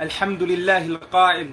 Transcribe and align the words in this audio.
الحمد 0.00 0.42
لله 0.42 0.86
القائل 0.86 1.50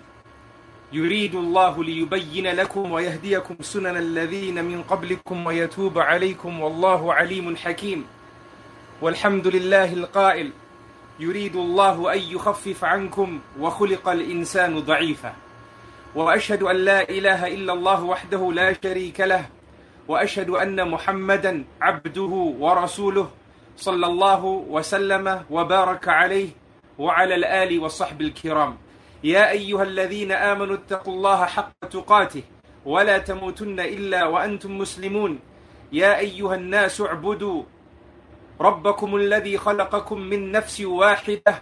يريد 0.94 1.36
الله 1.36 1.84
ليبين 1.84 2.48
لكم 2.48 2.92
ويهديكم 2.92 3.56
سنن 3.62 3.98
الذين 3.98 4.66
من 4.66 4.84
قبلكم 4.84 5.46
ويتوب 5.46 6.00
عليكم 6.00 6.60
والله 6.60 7.14
عليم 7.14 7.56
حكيم 7.56 8.06
والحمد 9.02 9.48
لله 9.48 9.94
القائل 9.94 10.52
يريد 11.20 11.56
الله 11.56 12.14
أن 12.14 12.20
يخفف 12.20 12.84
عنكم 12.84 13.40
وخلق 13.60 14.10
الإنسان 14.10 14.80
ضعيفا 14.80 15.36
وأشهد 16.18 16.64
أن 16.64 16.76
لا 16.76 17.10
إله 17.10 17.48
إلا 17.48 17.74
الله 17.74 18.04
وحده 18.04 18.42
لا 18.54 18.74
شريك 18.74 19.20
له 19.22 19.46
وأشهد 20.08 20.50
أن 20.50 20.90
محمدا 20.90 21.64
عبده 21.82 22.34
ورسوله 22.60 23.30
صلى 23.78 24.06
الله 24.06 24.46
وسلم 24.46 25.26
وبارك 25.50 26.08
عليه 26.08 26.50
وعلى 26.98 27.36
الآل 27.36 27.80
والصحب 27.80 28.22
الكرام. 28.22 28.78
يا 29.24 29.52
أيها 29.52 29.84
الذين 29.84 30.32
آمنوا 30.32 30.76
اتقوا 30.76 31.14
الله 31.14 31.46
حق 31.46 31.86
تقاته 31.86 32.44
ولا 32.86 33.18
تموتن 33.18 33.80
إلا 33.80 34.26
وأنتم 34.26 34.78
مسلمون. 34.78 35.40
يا 35.94 36.18
أيها 36.18 36.56
الناس 36.56 37.02
اعبدوا 37.02 37.64
ربكم 38.62 39.16
الذي 39.16 39.58
خلقكم 39.58 40.20
من 40.22 40.52
نفس 40.52 40.82
واحدة 40.82 41.62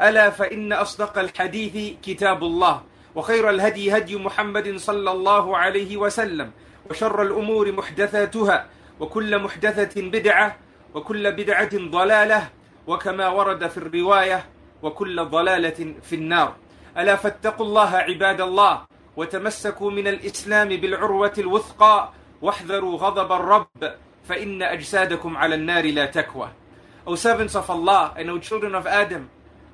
ألا 0.00 0.30
فإن 0.30 0.72
أصدق 0.72 1.18
الحديث 1.18 2.00
كتاب 2.02 2.42
الله 2.42 2.82
وخير 3.14 3.50
الهدي 3.50 3.96
هدي 3.96 4.16
محمد 4.16 4.76
صلى 4.76 5.10
الله 5.10 5.56
عليه 5.56 5.96
وسلم 5.96 6.50
وشر 6.90 7.22
الأمور 7.22 7.72
محدثاتها 7.72 8.66
وكل 9.00 9.38
محدثة 9.38 10.02
بدعة 10.02 10.56
وكل 10.94 11.32
بدعة 11.32 11.70
ضلالة 11.74 12.48
وكما 12.86 13.28
ورد 13.28 13.68
في 13.68 13.76
الرواية 13.76 14.44
وكل 14.82 15.24
ضلالة 15.24 15.94
في 16.02 16.14
النار. 16.14 16.54
ألا 16.98 17.16
فاتقوا 17.16 17.66
الله 17.66 17.96
عباد 17.96 18.40
الله 18.40 18.86
وتمسكوا 19.16 19.90
من 19.90 20.06
الإسلام 20.08 20.68
بالعروة 20.68 21.32
الوثقى 21.38 22.10
واحذروا 22.42 22.96
غضب 22.96 23.32
الرب 23.32 23.94
فإن 24.28 24.62
أجسادكم 24.62 25.36
على 25.36 25.54
النار 25.54 25.84
لا 25.92 26.06
تكوى. 26.06 26.48
O 27.06 27.16
servants 27.16 27.54
of 27.54 27.68
Allah 27.70 28.12
and 28.16 28.30
O 28.30 28.38
children 28.38 28.74
of 28.74 28.86
Adam, 28.86 29.28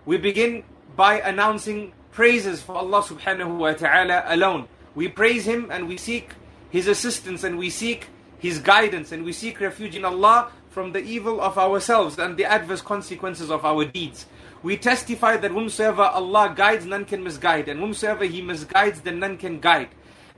we 0.07 0.17
begin 0.17 0.63
by 0.95 1.21
announcing 1.21 1.93
praises 2.13 2.63
for 2.63 2.77
Allah 2.77 3.03
subhanahu 3.03 3.59
wa 3.59 3.73
ta'ala 3.73 4.23
alone. 4.29 4.69
We 4.95 5.09
praise 5.09 5.45
Him 5.45 5.69
and 5.71 5.89
we 5.89 5.99
seek 5.99 6.31
His 6.71 6.87
assistance 6.87 7.43
and 7.43 7.59
we 7.59 7.71
seek 7.71 8.07
His 8.39 8.61
guidance 8.61 9.11
and 9.11 9.25
we 9.25 9.33
seek 9.33 9.61
refuge 9.61 9.97
in 9.97 10.05
Allah 10.05 10.53
from 10.71 10.93
the 10.93 11.01
evil 11.01 11.41
of 11.41 11.59
ourselves 11.59 12.21
and 12.21 12.37
the 12.37 12.45
adverse 12.45 12.81
consequences 12.81 13.51
of 13.51 13.65
our 13.65 13.85
deeds. 13.85 14.27
We 14.63 14.77
testify 14.77 15.39
that 15.39 15.51
whomsoever 15.51 16.03
Allah 16.03 16.55
guides, 16.57 16.87
none 16.87 17.05
can 17.05 17.25
misguide, 17.25 17.69
and 17.69 17.81
whomsoever 17.81 18.25
He 18.25 18.41
misguides, 18.43 19.03
then 19.03 19.19
none 19.19 19.37
can 19.37 19.59
guide. 19.59 19.89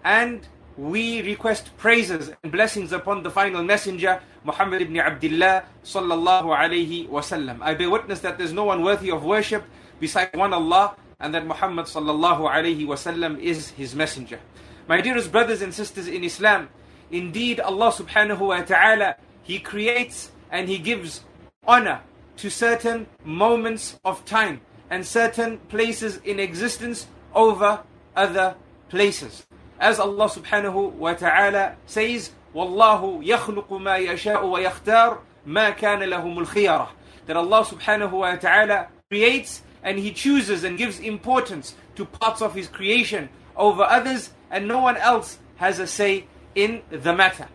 And 0.02 0.48
we 0.78 1.22
request 1.22 1.76
praises 1.76 2.30
and 2.42 2.52
blessings 2.52 2.92
upon 2.92 3.22
the 3.22 3.30
final 3.30 3.62
messenger, 3.62 4.22
Muhammad 4.48 4.80
ibn 4.80 4.96
Abdullah 4.96 5.68
sallallahu 5.84 6.48
alayhi 6.56 7.08
wasallam. 7.08 7.60
I 7.60 7.74
bear 7.74 7.90
witness 7.92 8.20
that 8.24 8.38
there's 8.38 8.56
no 8.56 8.64
one 8.64 8.82
worthy 8.82 9.10
of 9.12 9.24
worship 9.24 9.64
besides 10.00 10.32
one 10.32 10.54
Allah, 10.56 10.96
and 11.20 11.34
that 11.34 11.44
Muhammad 11.44 11.86
sallallahu 11.86 12.48
alayhi 12.48 12.86
wasallam 12.86 13.38
is 13.38 13.70
his 13.76 13.94
messenger. 13.94 14.40
My 14.88 15.00
dearest 15.00 15.30
brothers 15.30 15.60
and 15.60 15.74
sisters 15.74 16.08
in 16.08 16.24
Islam, 16.24 16.68
indeed 17.10 17.60
Allah 17.60 17.92
subhanahu 17.92 18.40
wa 18.40 18.62
ta'ala, 18.62 19.16
He 19.42 19.58
creates 19.58 20.30
and 20.50 20.68
He 20.68 20.78
gives 20.78 21.24
honor 21.66 22.00
to 22.38 22.48
certain 22.48 23.06
moments 23.24 23.98
of 24.04 24.24
time 24.24 24.62
and 24.88 25.04
certain 25.04 25.58
places 25.68 26.22
in 26.24 26.40
existence 26.40 27.06
over 27.34 27.84
other 28.16 28.56
places. 28.88 29.44
As 29.78 29.98
Allah 30.00 30.30
subhanahu 30.30 30.94
wa 30.94 31.12
ta'ala 31.14 31.76
says, 31.84 32.30
والله 32.54 33.20
يخلق 33.22 33.72
ما 33.72 33.96
يشاء 33.96 34.44
wa 34.44 35.18
ما 35.46 35.70
كان 35.70 36.00
لهم 36.00 36.44
lahumul. 36.44 36.88
That 37.26 37.36
Allah 37.36 37.64
subhanahu 37.64 38.12
wa 38.12 38.36
ta'ala 38.36 38.88
creates 39.10 39.62
and 39.82 39.98
He 39.98 40.12
chooses 40.12 40.64
and 40.64 40.78
gives 40.78 40.98
importance 40.98 41.74
to 41.96 42.04
parts 42.04 42.42
of 42.42 42.54
His 42.54 42.68
creation 42.68 43.28
over 43.56 43.82
others 43.82 44.30
and 44.50 44.66
no 44.66 44.80
one 44.80 44.96
else 44.96 45.38
has 45.56 45.78
a 45.78 45.86
say 45.86 46.24
in 46.54 46.82
the 46.90 47.12
matter. 47.12 47.48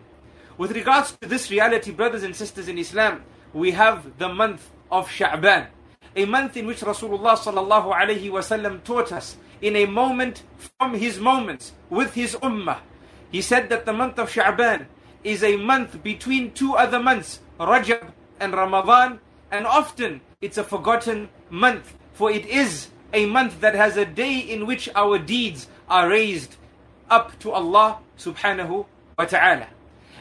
With 0.56 0.72
regards 0.72 1.16
to 1.20 1.28
this 1.28 1.50
reality, 1.50 1.90
brothers 1.90 2.22
and 2.22 2.34
sisters 2.34 2.68
in 2.68 2.78
Islam, 2.78 3.22
we 3.52 3.72
have 3.72 4.18
the 4.18 4.28
month 4.28 4.70
of 4.90 5.08
Sha'ban, 5.08 5.66
a 6.14 6.24
month 6.26 6.56
in 6.56 6.66
which 6.66 6.80
Rasulullah 6.80 7.36
sallallahu 7.36 7.92
alaihi 7.92 8.30
wasallam 8.30 8.84
taught 8.84 9.10
us 9.10 9.36
in 9.60 9.76
a 9.76 9.86
moment 9.86 10.44
from 10.78 10.94
his 10.94 11.18
moments 11.18 11.72
with 11.90 12.14
his 12.14 12.36
ummah 12.36 12.78
he 13.34 13.42
said 13.42 13.68
that 13.70 13.84
the 13.84 13.92
month 13.92 14.20
of 14.20 14.30
Sha'ban 14.30 14.86
is 15.24 15.42
a 15.42 15.56
month 15.56 16.04
between 16.04 16.52
two 16.52 16.76
other 16.76 17.00
months, 17.00 17.40
Rajab 17.58 18.12
and 18.38 18.52
Ramadan, 18.54 19.18
and 19.50 19.66
often 19.66 20.20
it's 20.40 20.56
a 20.56 20.62
forgotten 20.62 21.28
month, 21.50 21.98
for 22.12 22.30
it 22.30 22.46
is 22.46 22.90
a 23.12 23.26
month 23.26 23.60
that 23.60 23.74
has 23.74 23.96
a 23.96 24.04
day 24.06 24.38
in 24.38 24.66
which 24.66 24.88
our 24.94 25.18
deeds 25.18 25.66
are 25.90 26.08
raised 26.08 26.54
up 27.10 27.36
to 27.40 27.50
Allah 27.50 27.98
subhanahu 28.16 28.86
wa 29.18 29.24
ta'ala. 29.24 29.66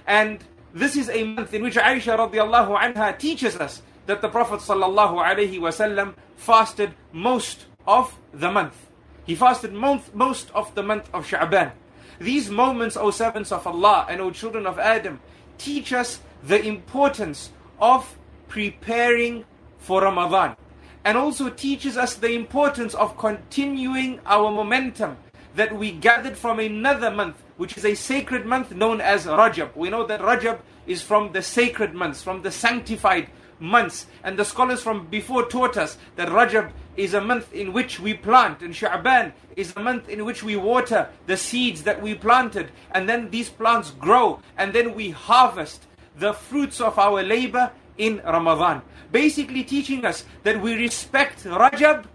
And 0.07 0.43
this 0.73 0.95
is 0.95 1.07
a 1.11 1.23
month 1.23 1.53
in 1.53 1.61
which 1.61 1.75
Aisha 1.75 2.17
radiallahu 2.17 2.73
anha 2.81 3.15
teaches 3.19 3.57
us 3.57 3.83
that 4.07 4.23
the 4.23 4.29
Prophet 4.29 4.59
sallallahu 4.59 5.21
alaihi 5.21 5.59
wasallam 5.59 6.15
fasted 6.35 6.95
most 7.11 7.67
of 7.85 8.17
the 8.33 8.49
month. 8.49 8.89
He 9.23 9.35
fasted 9.35 9.71
most, 9.71 10.15
most 10.15 10.49
of 10.55 10.73
the 10.73 10.81
month 10.81 11.11
of 11.13 11.29
Sha'ban. 11.29 11.73
These 12.23 12.49
moments, 12.49 12.95
O 12.95 13.11
servants 13.11 13.51
of 13.51 13.67
Allah 13.67 14.05
and 14.09 14.21
O 14.21 14.31
children 14.31 14.65
of 14.65 14.79
Adam, 14.79 15.19
teach 15.57 15.91
us 15.91 16.21
the 16.41 16.63
importance 16.63 17.51
of 17.81 18.17
preparing 18.47 19.43
for 19.79 20.03
Ramadan. 20.03 20.55
And 21.03 21.17
also 21.17 21.49
teaches 21.49 21.97
us 21.97 22.15
the 22.15 22.31
importance 22.31 22.93
of 22.93 23.17
continuing 23.17 24.21
our 24.25 24.49
momentum 24.51 25.17
that 25.55 25.75
we 25.75 25.91
gathered 25.91 26.37
from 26.37 26.59
another 26.59 27.11
month, 27.11 27.35
which 27.57 27.75
is 27.75 27.83
a 27.83 27.93
sacred 27.93 28.45
month 28.45 28.71
known 28.73 29.01
as 29.01 29.25
Rajab. 29.25 29.75
We 29.75 29.89
know 29.89 30.07
that 30.07 30.21
Rajab 30.21 30.59
is 30.87 31.01
from 31.01 31.33
the 31.33 31.41
sacred 31.41 31.93
months, 31.93 32.23
from 32.23 32.41
the 32.41 32.51
sanctified 32.51 33.27
months. 33.59 34.07
And 34.23 34.39
the 34.39 34.45
scholars 34.45 34.81
from 34.81 35.07
before 35.07 35.49
taught 35.49 35.75
us 35.75 35.97
that 36.15 36.29
Rajab 36.29 36.71
is 36.95 37.13
a 37.13 37.21
month 37.21 37.53
in 37.53 37.73
which 37.73 37.99
we 37.99 38.13
plant, 38.13 38.61
and 38.61 38.73
Sha'ban 38.73 39.33
is 39.55 39.73
a 39.75 39.79
month 39.79 40.09
in 40.09 40.25
which 40.25 40.43
we 40.43 40.55
water 40.55 41.09
the 41.25 41.37
seeds 41.37 41.83
that 41.83 42.01
we 42.01 42.15
planted, 42.15 42.71
and 42.91 43.07
then 43.07 43.29
these 43.29 43.49
plants 43.49 43.91
grow, 43.91 44.39
and 44.57 44.73
then 44.73 44.93
we 44.93 45.09
harvest 45.09 45.85
the 46.17 46.33
fruits 46.33 46.79
of 46.81 46.99
our 46.99 47.23
labor 47.23 47.71
in 47.97 48.21
Ramadan. 48.25 48.81
Basically 49.11 49.63
teaching 49.63 50.05
us 50.05 50.25
that 50.43 50.61
we 50.61 50.75
respect 50.75 51.43
Rajab 51.43 52.05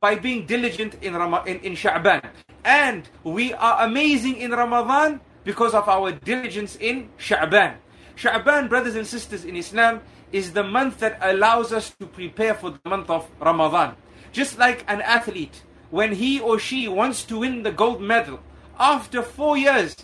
by 0.00 0.14
being 0.14 0.46
diligent 0.46 0.94
in, 1.02 1.14
Ram- 1.14 1.46
in, 1.46 1.58
in 1.60 1.72
Sha'ban. 1.74 2.22
And 2.64 3.08
we 3.24 3.52
are 3.54 3.84
amazing 3.84 4.36
in 4.36 4.50
Ramadan 4.50 5.20
because 5.44 5.74
of 5.74 5.88
our 5.88 6.12
diligence 6.12 6.76
in 6.76 7.08
Sha'ban. 7.18 7.76
Sha'ban, 8.16 8.68
brothers 8.68 8.96
and 8.96 9.06
sisters 9.06 9.44
in 9.44 9.56
Islam, 9.56 10.00
is 10.32 10.52
the 10.52 10.62
month 10.62 10.98
that 10.98 11.18
allows 11.22 11.72
us 11.72 11.90
to 11.98 12.06
prepare 12.06 12.54
for 12.54 12.70
the 12.70 12.88
month 12.88 13.08
of 13.10 13.26
Ramadan. 13.40 13.96
Just 14.32 14.58
like 14.58 14.84
an 14.88 15.00
athlete, 15.02 15.62
when 15.90 16.12
he 16.12 16.40
or 16.40 16.58
she 16.58 16.88
wants 16.88 17.24
to 17.24 17.38
win 17.38 17.62
the 17.62 17.72
gold 17.72 18.00
medal, 18.00 18.40
after 18.78 19.22
four 19.22 19.56
years 19.56 19.96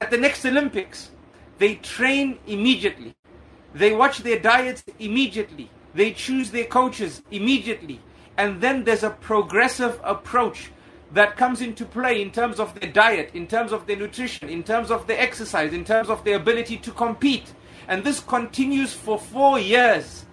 at 0.00 0.10
the 0.10 0.18
next 0.18 0.44
Olympics, 0.44 1.10
they 1.58 1.76
train 1.76 2.38
immediately. 2.46 3.14
They 3.74 3.94
watch 3.94 4.18
their 4.18 4.40
diets 4.40 4.84
immediately. 4.98 5.70
They 5.94 6.12
choose 6.12 6.50
their 6.50 6.64
coaches 6.64 7.22
immediately. 7.30 8.00
And 8.36 8.60
then 8.60 8.84
there's 8.84 9.04
a 9.04 9.10
progressive 9.10 10.00
approach 10.02 10.70
that 11.12 11.36
comes 11.36 11.60
into 11.60 11.84
play 11.84 12.22
in 12.22 12.30
terms 12.30 12.58
of 12.58 12.78
their 12.80 12.90
diet, 12.90 13.30
in 13.34 13.46
terms 13.46 13.72
of 13.72 13.86
their 13.86 13.96
nutrition, 13.96 14.48
in 14.48 14.62
terms 14.62 14.90
of 14.90 15.06
their 15.06 15.20
exercise, 15.20 15.72
in 15.72 15.84
terms 15.84 16.08
of 16.08 16.24
their 16.24 16.36
ability 16.36 16.78
to 16.78 16.90
compete. 16.90 17.52
And 17.88 18.02
this 18.02 18.20
continues 18.20 18.94
for 18.94 19.18
four 19.18 19.58
years. 19.58 20.24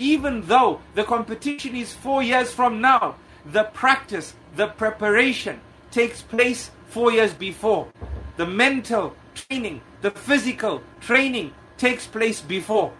Even 0.00 0.42
though 0.42 0.80
the 0.94 1.02
competition 1.02 1.74
is 1.74 1.92
four 1.92 2.22
years 2.22 2.52
from 2.52 2.80
now, 2.80 3.16
the 3.44 3.64
practice, 3.74 4.32
the 4.54 4.68
preparation 4.68 5.60
takes 5.90 6.22
place 6.22 6.70
four 6.86 7.10
years 7.10 7.34
before. 7.34 7.88
The 8.36 8.46
mental 8.46 9.16
training, 9.34 9.80
the 10.00 10.12
physical 10.12 10.82
training 11.00 11.52
takes 11.78 12.06
place 12.06 12.40
before. 12.40 12.92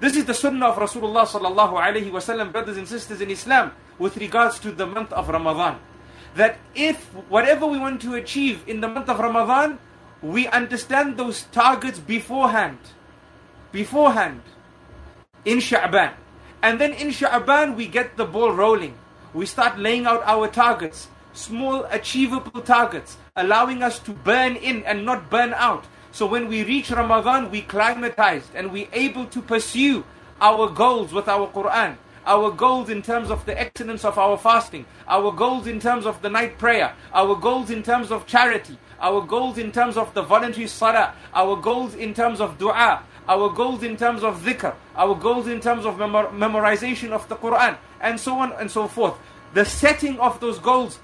This 0.00 0.16
is 0.16 0.24
the 0.24 0.32
sunnah 0.32 0.68
of 0.68 0.76
Rasulullah 0.76 1.26
sallallahu 1.26 1.76
alaihi 1.76 2.10
wasallam, 2.10 2.52
brothers 2.52 2.78
and 2.78 2.88
sisters 2.88 3.20
in 3.20 3.30
Islam, 3.30 3.72
with 3.98 4.16
regards 4.16 4.58
to 4.60 4.72
the 4.72 4.86
month 4.86 5.12
of 5.12 5.28
Ramadan. 5.28 5.78
That 6.36 6.56
if 6.74 7.12
whatever 7.28 7.66
we 7.66 7.78
want 7.78 8.00
to 8.00 8.14
achieve 8.14 8.64
in 8.66 8.80
the 8.80 8.88
month 8.88 9.10
of 9.10 9.18
Ramadan, 9.18 9.78
we 10.22 10.48
understand 10.48 11.18
those 11.18 11.42
targets 11.52 11.98
beforehand. 11.98 12.78
Beforehand. 13.72 14.40
In 15.44 15.58
Sha'ban. 15.58 16.14
And 16.66 16.80
then 16.80 16.94
in 16.94 17.10
Sha'ban, 17.10 17.76
we 17.76 17.86
get 17.86 18.16
the 18.16 18.24
ball 18.24 18.50
rolling. 18.50 18.98
We 19.32 19.46
start 19.46 19.78
laying 19.78 20.04
out 20.04 20.24
our 20.26 20.48
targets, 20.48 21.06
small, 21.32 21.84
achievable 21.92 22.60
targets, 22.60 23.18
allowing 23.36 23.84
us 23.84 24.00
to 24.00 24.10
burn 24.10 24.56
in 24.56 24.82
and 24.82 25.06
not 25.06 25.30
burn 25.30 25.54
out. 25.54 25.84
So 26.10 26.26
when 26.26 26.48
we 26.48 26.64
reach 26.64 26.90
Ramadan, 26.90 27.52
we 27.52 27.62
climatized 27.62 28.50
and 28.56 28.72
we 28.72 28.88
able 28.92 29.26
to 29.26 29.40
pursue 29.40 30.02
our 30.40 30.68
goals 30.68 31.12
with 31.12 31.28
our 31.28 31.46
Quran. 31.52 31.98
Our 32.26 32.50
goals 32.50 32.90
in 32.90 33.00
terms 33.00 33.30
of 33.30 33.46
the 33.46 33.54
excellence 33.56 34.04
of 34.04 34.18
our 34.18 34.36
fasting, 34.36 34.86
our 35.06 35.30
goals 35.30 35.68
in 35.68 35.78
terms 35.78 36.04
of 36.04 36.20
the 36.20 36.30
night 36.30 36.58
prayer, 36.58 36.92
our 37.14 37.36
goals 37.36 37.70
in 37.70 37.84
terms 37.84 38.10
of 38.10 38.26
charity, 38.26 38.76
our 39.00 39.20
goals 39.20 39.56
in 39.56 39.70
terms 39.70 39.96
of 39.96 40.12
the 40.14 40.22
voluntary 40.22 40.66
salah, 40.66 41.14
our 41.32 41.54
goals 41.54 41.94
in 41.94 42.12
terms 42.12 42.40
of 42.40 42.58
dua, 42.58 43.04
our 43.28 43.50
goals 43.50 43.82
in 43.82 43.96
terms 43.96 44.22
of 44.22 44.42
dhikr, 44.42 44.74
our 44.94 45.14
goals 45.14 45.46
in 45.46 45.60
terms 45.60 45.84
of 45.84 45.98
memor- 45.98 46.28
memorization 46.28 47.10
of 47.10 47.28
the 47.28 47.36
Quran, 47.36 47.76
and 48.00 48.18
so 48.18 48.38
on 48.38 48.52
and 48.52 48.70
so 48.70 48.86
forth. 48.88 49.14
The 49.54 49.64
setting 49.64 50.18
of 50.20 50.40
those 50.40 50.58
goals 50.58 50.98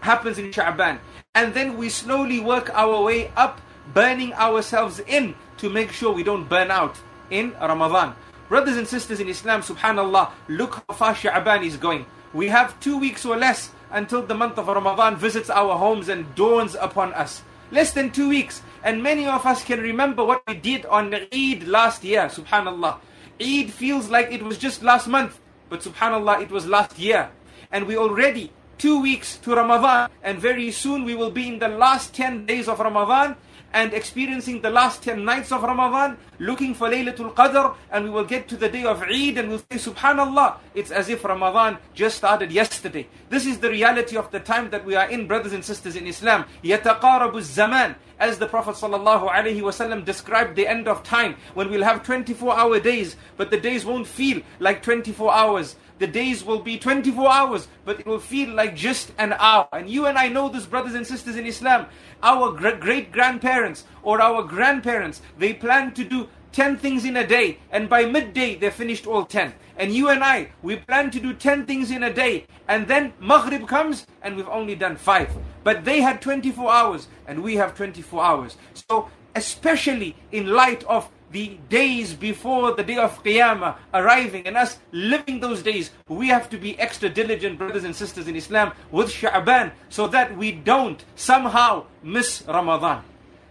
happens 0.00 0.38
in 0.38 0.50
Sha'ban. 0.50 0.98
And 1.34 1.54
then 1.54 1.76
we 1.76 1.88
slowly 1.88 2.40
work 2.40 2.70
our 2.74 3.02
way 3.02 3.30
up 3.36 3.60
burning 3.92 4.32
ourselves 4.34 5.00
in 5.00 5.34
to 5.58 5.70
make 5.70 5.92
sure 5.92 6.12
we 6.12 6.22
don't 6.22 6.48
burn 6.48 6.70
out 6.70 6.96
in 7.30 7.52
Ramadan. 7.60 8.14
Brothers 8.48 8.76
and 8.76 8.86
sisters 8.86 9.20
in 9.20 9.28
Islam, 9.28 9.62
subhanAllah, 9.62 10.30
look 10.48 10.84
how 10.88 10.94
far 10.94 11.14
Sha'ban 11.14 11.64
is 11.64 11.76
going. 11.76 12.06
We 12.32 12.48
have 12.48 12.78
two 12.80 12.98
weeks 12.98 13.24
or 13.24 13.36
less 13.36 13.70
until 13.90 14.22
the 14.22 14.34
month 14.34 14.58
of 14.58 14.68
Ramadan 14.68 15.16
visits 15.16 15.50
our 15.50 15.76
homes 15.76 16.08
and 16.08 16.32
dawns 16.34 16.76
upon 16.78 17.12
us. 17.14 17.42
Less 17.70 17.92
than 17.92 18.10
two 18.10 18.28
weeks. 18.28 18.62
And 18.83 19.01
many 19.01 19.27
of 19.27 19.45
us 19.45 19.63
can 19.63 19.79
remember 19.79 20.25
what 20.25 20.43
we 20.47 20.55
did 20.55 20.85
on 20.85 21.13
Eid 21.13 21.63
last 21.67 22.03
year, 22.03 22.25
subhanAllah. 22.25 22.97
Eid 23.39 23.71
feels 23.71 24.09
like 24.09 24.31
it 24.31 24.43
was 24.43 24.57
just 24.57 24.83
last 24.83 25.07
month, 25.07 25.39
but 25.69 25.81
subhanAllah, 25.81 26.41
it 26.41 26.51
was 26.51 26.65
last 26.65 26.99
year. 26.99 27.29
And 27.71 27.87
we 27.87 27.95
already 27.95 28.51
two 28.77 29.01
weeks 29.01 29.37
to 29.37 29.53
Ramadan, 29.55 30.09
and 30.23 30.39
very 30.39 30.71
soon 30.71 31.05
we 31.05 31.15
will 31.15 31.29
be 31.29 31.47
in 31.47 31.59
the 31.59 31.67
last 31.67 32.13
10 32.15 32.45
days 32.45 32.67
of 32.67 32.79
Ramadan, 32.79 33.35
and 33.73 33.93
experiencing 33.93 34.61
the 34.61 34.69
last 34.69 35.03
10 35.03 35.23
nights 35.23 35.51
of 35.51 35.63
Ramadan, 35.63 36.17
looking 36.39 36.73
for 36.73 36.89
Laylatul 36.89 37.33
Qadr, 37.33 37.75
and 37.91 38.05
we 38.05 38.09
will 38.09 38.25
get 38.25 38.47
to 38.49 38.57
the 38.57 38.67
day 38.67 38.83
of 38.83 39.01
Eid 39.03 39.37
and 39.37 39.49
we'll 39.49 39.63
say, 39.71 39.77
Subhanallah, 39.77 40.57
it's 40.75 40.91
as 40.91 41.09
if 41.09 41.23
Ramadan 41.23 41.77
just 41.93 42.17
started 42.17 42.51
yesterday. 42.51 43.07
This 43.29 43.45
is 43.45 43.59
the 43.59 43.69
reality 43.69 44.17
of 44.17 44.29
the 44.31 44.39
time 44.39 44.69
that 44.71 44.83
we 44.83 44.95
are 44.95 45.09
in, 45.09 45.27
brothers 45.27 45.53
and 45.53 45.63
sisters 45.63 45.95
in 45.95 46.07
Islam. 46.07 46.45
يَتَقَارَبُ 46.63 47.31
الزَّمَانِ 47.31 47.95
as 48.18 48.38
the 48.38 48.46
Prophet 48.46 48.76
ﷺ 48.76 50.04
described 50.04 50.56
the 50.56 50.66
end 50.66 50.88
of 50.88 51.02
time, 51.02 51.36
when 51.54 51.70
we'll 51.70 51.84
have 51.84 52.02
24 52.02 52.58
hour 52.58 52.80
days, 52.80 53.16
but 53.36 53.50
the 53.50 53.60
days 53.60 53.84
won't 53.84 54.06
feel 54.06 54.40
like 54.58 54.82
24 54.82 55.34
hours 55.34 55.76
the 55.98 56.06
days 56.06 56.44
will 56.44 56.58
be 56.58 56.78
24 56.78 57.32
hours, 57.32 57.68
but 57.86 57.98
it 57.98 58.06
will 58.06 58.20
feel 58.20 58.50
like 58.50 58.76
just 58.76 59.12
an 59.16 59.32
hour. 59.32 59.66
And 59.72 59.88
you 59.88 60.06
and 60.06 60.18
I 60.18 60.28
know 60.28 60.48
this, 60.48 60.66
brothers 60.66 60.94
and 60.94 61.06
sisters 61.06 61.36
in 61.36 61.46
Islam. 61.46 61.86
Our 62.22 62.52
great 62.52 63.12
grandparents 63.12 63.84
or 64.02 64.20
our 64.20 64.42
grandparents, 64.42 65.22
they 65.38 65.54
plan 65.54 65.94
to 65.94 66.04
do 66.04 66.28
10 66.52 66.76
things 66.76 67.04
in 67.04 67.16
a 67.16 67.26
day, 67.26 67.58
and 67.70 67.88
by 67.88 68.04
midday 68.04 68.56
they 68.56 68.70
finished 68.70 69.06
all 69.06 69.24
10. 69.24 69.54
And 69.78 69.92
you 69.92 70.08
and 70.08 70.22
I, 70.22 70.50
we 70.62 70.76
plan 70.76 71.10
to 71.12 71.20
do 71.20 71.32
10 71.32 71.66
things 71.66 71.90
in 71.90 72.02
a 72.02 72.12
day, 72.12 72.46
and 72.68 72.86
then 72.86 73.12
Maghrib 73.18 73.66
comes, 73.66 74.06
and 74.22 74.36
we've 74.36 74.48
only 74.48 74.74
done 74.74 74.96
5. 74.96 75.30
But 75.66 75.84
they 75.84 76.00
had 76.00 76.22
24 76.22 76.70
hours, 76.70 77.08
and 77.26 77.42
we 77.42 77.56
have 77.56 77.74
24 77.74 78.22
hours. 78.22 78.56
So, 78.88 79.10
especially 79.34 80.14
in 80.30 80.46
light 80.46 80.84
of 80.84 81.10
the 81.32 81.58
days 81.68 82.14
before 82.14 82.70
the 82.76 82.84
day 82.84 82.98
of 82.98 83.20
Qiyamah 83.24 83.74
arriving 83.92 84.46
and 84.46 84.56
us 84.56 84.78
living 84.92 85.40
those 85.40 85.64
days, 85.64 85.90
we 86.06 86.28
have 86.28 86.48
to 86.50 86.56
be 86.56 86.78
extra 86.78 87.08
diligent, 87.08 87.58
brothers 87.58 87.82
and 87.82 87.96
sisters 87.96 88.28
in 88.28 88.36
Islam, 88.36 88.74
with 88.92 89.08
Sha'ban 89.10 89.72
so 89.88 90.06
that 90.06 90.36
we 90.36 90.52
don't 90.52 91.04
somehow 91.16 91.86
miss 92.00 92.44
Ramadan. 92.46 93.02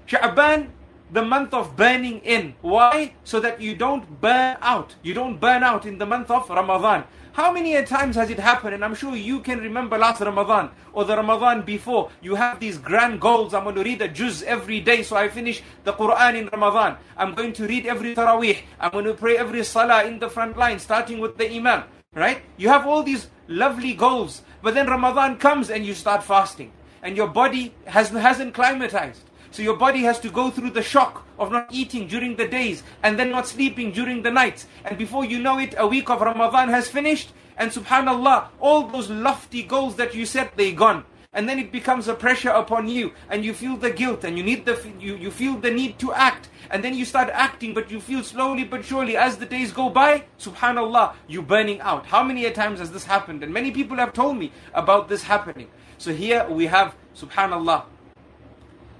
Sha'ban, 0.07 0.69
the 1.11 1.21
month 1.21 1.53
of 1.53 1.75
burning 1.75 2.19
in. 2.19 2.55
Why? 2.61 3.13
So 3.25 3.41
that 3.41 3.59
you 3.59 3.75
don't 3.75 4.21
burn 4.21 4.55
out. 4.61 4.95
You 5.03 5.13
don't 5.13 5.37
burn 5.37 5.63
out 5.63 5.85
in 5.85 5.97
the 5.97 6.05
month 6.05 6.31
of 6.31 6.49
Ramadan. 6.49 7.03
How 7.35 7.51
many 7.51 7.75
times 7.83 8.15
has 8.15 8.29
it 8.29 8.39
happened? 8.39 8.75
And 8.75 8.85
I'm 8.85 8.95
sure 8.95 9.13
you 9.13 9.41
can 9.41 9.59
remember 9.59 9.97
last 9.97 10.21
Ramadan 10.21 10.69
or 10.93 11.03
the 11.03 11.17
Ramadan 11.17 11.63
before. 11.63 12.09
You 12.21 12.35
have 12.35 12.61
these 12.61 12.77
grand 12.77 13.19
goals. 13.19 13.53
I'm 13.53 13.65
going 13.65 13.75
to 13.75 13.83
read 13.83 14.01
a 14.01 14.07
juz 14.07 14.41
every 14.43 14.79
day 14.79 15.03
so 15.03 15.17
I 15.17 15.27
finish 15.27 15.61
the 15.83 15.91
Quran 15.91 16.35
in 16.35 16.47
Ramadan. 16.47 16.95
I'm 17.17 17.35
going 17.35 17.51
to 17.51 17.67
read 17.67 17.87
every 17.87 18.15
Taraweeh. 18.15 18.59
I'm 18.79 18.91
going 18.91 19.03
to 19.03 19.13
pray 19.13 19.35
every 19.35 19.65
Salah 19.65 20.05
in 20.05 20.17
the 20.17 20.29
front 20.29 20.55
line, 20.55 20.79
starting 20.79 21.19
with 21.19 21.35
the 21.35 21.51
Imam. 21.51 21.83
Right? 22.13 22.41
You 22.55 22.69
have 22.69 22.87
all 22.87 23.03
these 23.03 23.27
lovely 23.49 23.95
goals. 23.95 24.41
But 24.61 24.73
then 24.73 24.87
Ramadan 24.87 25.35
comes 25.35 25.69
and 25.69 25.85
you 25.85 25.93
start 25.93 26.23
fasting. 26.23 26.71
And 27.03 27.17
your 27.17 27.27
body 27.27 27.75
has, 27.83 28.11
hasn't 28.11 28.53
climatized. 28.53 29.24
So 29.55 29.61
your 29.61 29.77
body 29.77 30.01
has 30.01 30.19
to 30.19 30.29
go 30.29 30.51
through 30.51 30.71
the 30.71 30.83
shock 30.83 31.25
of 31.39 31.49
not 31.49 31.69
eating 31.71 32.09
during 32.09 32.35
the 32.35 32.45
days 32.45 32.83
and 33.03 33.17
then 33.17 33.31
not 33.31 33.47
sleeping 33.47 33.93
during 33.93 34.21
the 34.21 34.29
nights. 34.29 34.67
And 34.83 34.97
before 34.97 35.23
you 35.23 35.39
know 35.39 35.59
it, 35.59 35.73
a 35.77 35.87
week 35.87 36.09
of 36.09 36.19
Ramadan 36.19 36.67
has 36.67 36.89
finished. 36.89 37.31
And 37.55 37.71
subhanAllah, 37.71 38.49
all 38.59 38.85
those 38.85 39.09
lofty 39.09 39.63
goals 39.63 39.95
that 39.95 40.13
you 40.13 40.25
set, 40.25 40.57
they 40.57 40.73
gone. 40.73 41.05
And 41.31 41.47
then 41.47 41.57
it 41.57 41.71
becomes 41.71 42.09
a 42.09 42.15
pressure 42.15 42.49
upon 42.49 42.89
you, 42.89 43.13
and 43.29 43.45
you 43.45 43.53
feel 43.53 43.77
the 43.77 43.91
guilt, 43.91 44.25
and 44.25 44.37
you 44.37 44.43
need 44.43 44.65
the 44.65 44.77
you, 44.99 45.15
you 45.15 45.31
feel 45.31 45.55
the 45.57 45.71
need 45.71 45.99
to 45.99 46.11
act, 46.11 46.49
and 46.69 46.83
then 46.83 46.93
you 46.93 47.05
start 47.05 47.29
acting, 47.31 47.73
but 47.73 47.89
you 47.89 48.01
feel 48.01 48.23
slowly 48.23 48.65
but 48.65 48.83
surely 48.83 49.15
as 49.15 49.37
the 49.37 49.45
days 49.45 49.71
go 49.71 49.89
by, 49.89 50.25
subhanallah, 50.37 51.13
you 51.27 51.41
burning 51.41 51.79
out. 51.79 52.05
How 52.05 52.23
many 52.23 52.49
times 52.51 52.79
has 52.79 52.91
this 52.91 53.05
happened? 53.05 53.41
And 53.41 53.53
many 53.53 53.71
people 53.71 53.97
have 53.97 54.11
told 54.11 54.37
me 54.37 54.51
about 54.73 55.07
this 55.07 55.23
happening. 55.23 55.69
So 55.97 56.13
here 56.13 56.45
we 56.49 56.65
have, 56.67 56.95
subhanallah, 57.15 57.83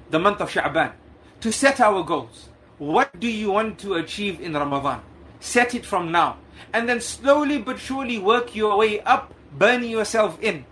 the 0.10 0.20
month 0.20 0.42
of 0.42 0.50
Sha'ban, 0.50 0.94
to 1.42 1.52
set 1.52 1.80
our 1.80 2.04
goals. 2.04 2.50
What 2.78 3.20
do 3.20 3.28
you 3.28 3.52
want 3.52 3.80
to 3.80 3.96
achieve 3.96 4.42
in 4.42 4.54
Ramadan? 4.54 5.02
Set 5.40 5.76
it 5.76 5.86
from 5.86 6.12
now. 6.12 6.38
And 6.74 6.88
then 6.88 7.00
slowly 7.00 7.58
but 7.60 7.80
surely 7.80 8.18
work 8.18 8.56
your 8.56 8.78
way 8.78 9.02
up, 9.02 9.34
burning 9.58 9.90
yourself 9.90 10.42
in. 10.42 10.66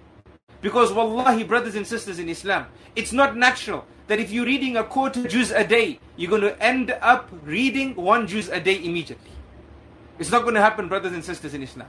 Because 0.61 0.91
wallahi, 0.91 1.43
brothers 1.43 1.75
and 1.75 1.85
sisters 1.85 2.19
in 2.19 2.29
Islam, 2.29 2.67
it's 2.95 3.11
not 3.11 3.35
natural 3.35 3.85
that 4.07 4.19
if 4.19 4.31
you're 4.31 4.45
reading 4.45 4.77
a 4.77 4.83
quarter 4.83 5.27
juz 5.27 5.51
a 5.51 5.65
day, 5.65 5.99
you're 6.17 6.29
going 6.29 6.41
to 6.41 6.61
end 6.61 6.91
up 7.01 7.29
reading 7.43 7.95
one 7.95 8.27
juz 8.27 8.49
a 8.49 8.59
day 8.59 8.83
immediately. 8.83 9.31
It's 10.19 10.31
not 10.31 10.43
going 10.43 10.55
to 10.55 10.61
happen, 10.61 10.87
brothers 10.87 11.13
and 11.13 11.23
sisters 11.23 11.53
in 11.53 11.63
Islam. 11.63 11.87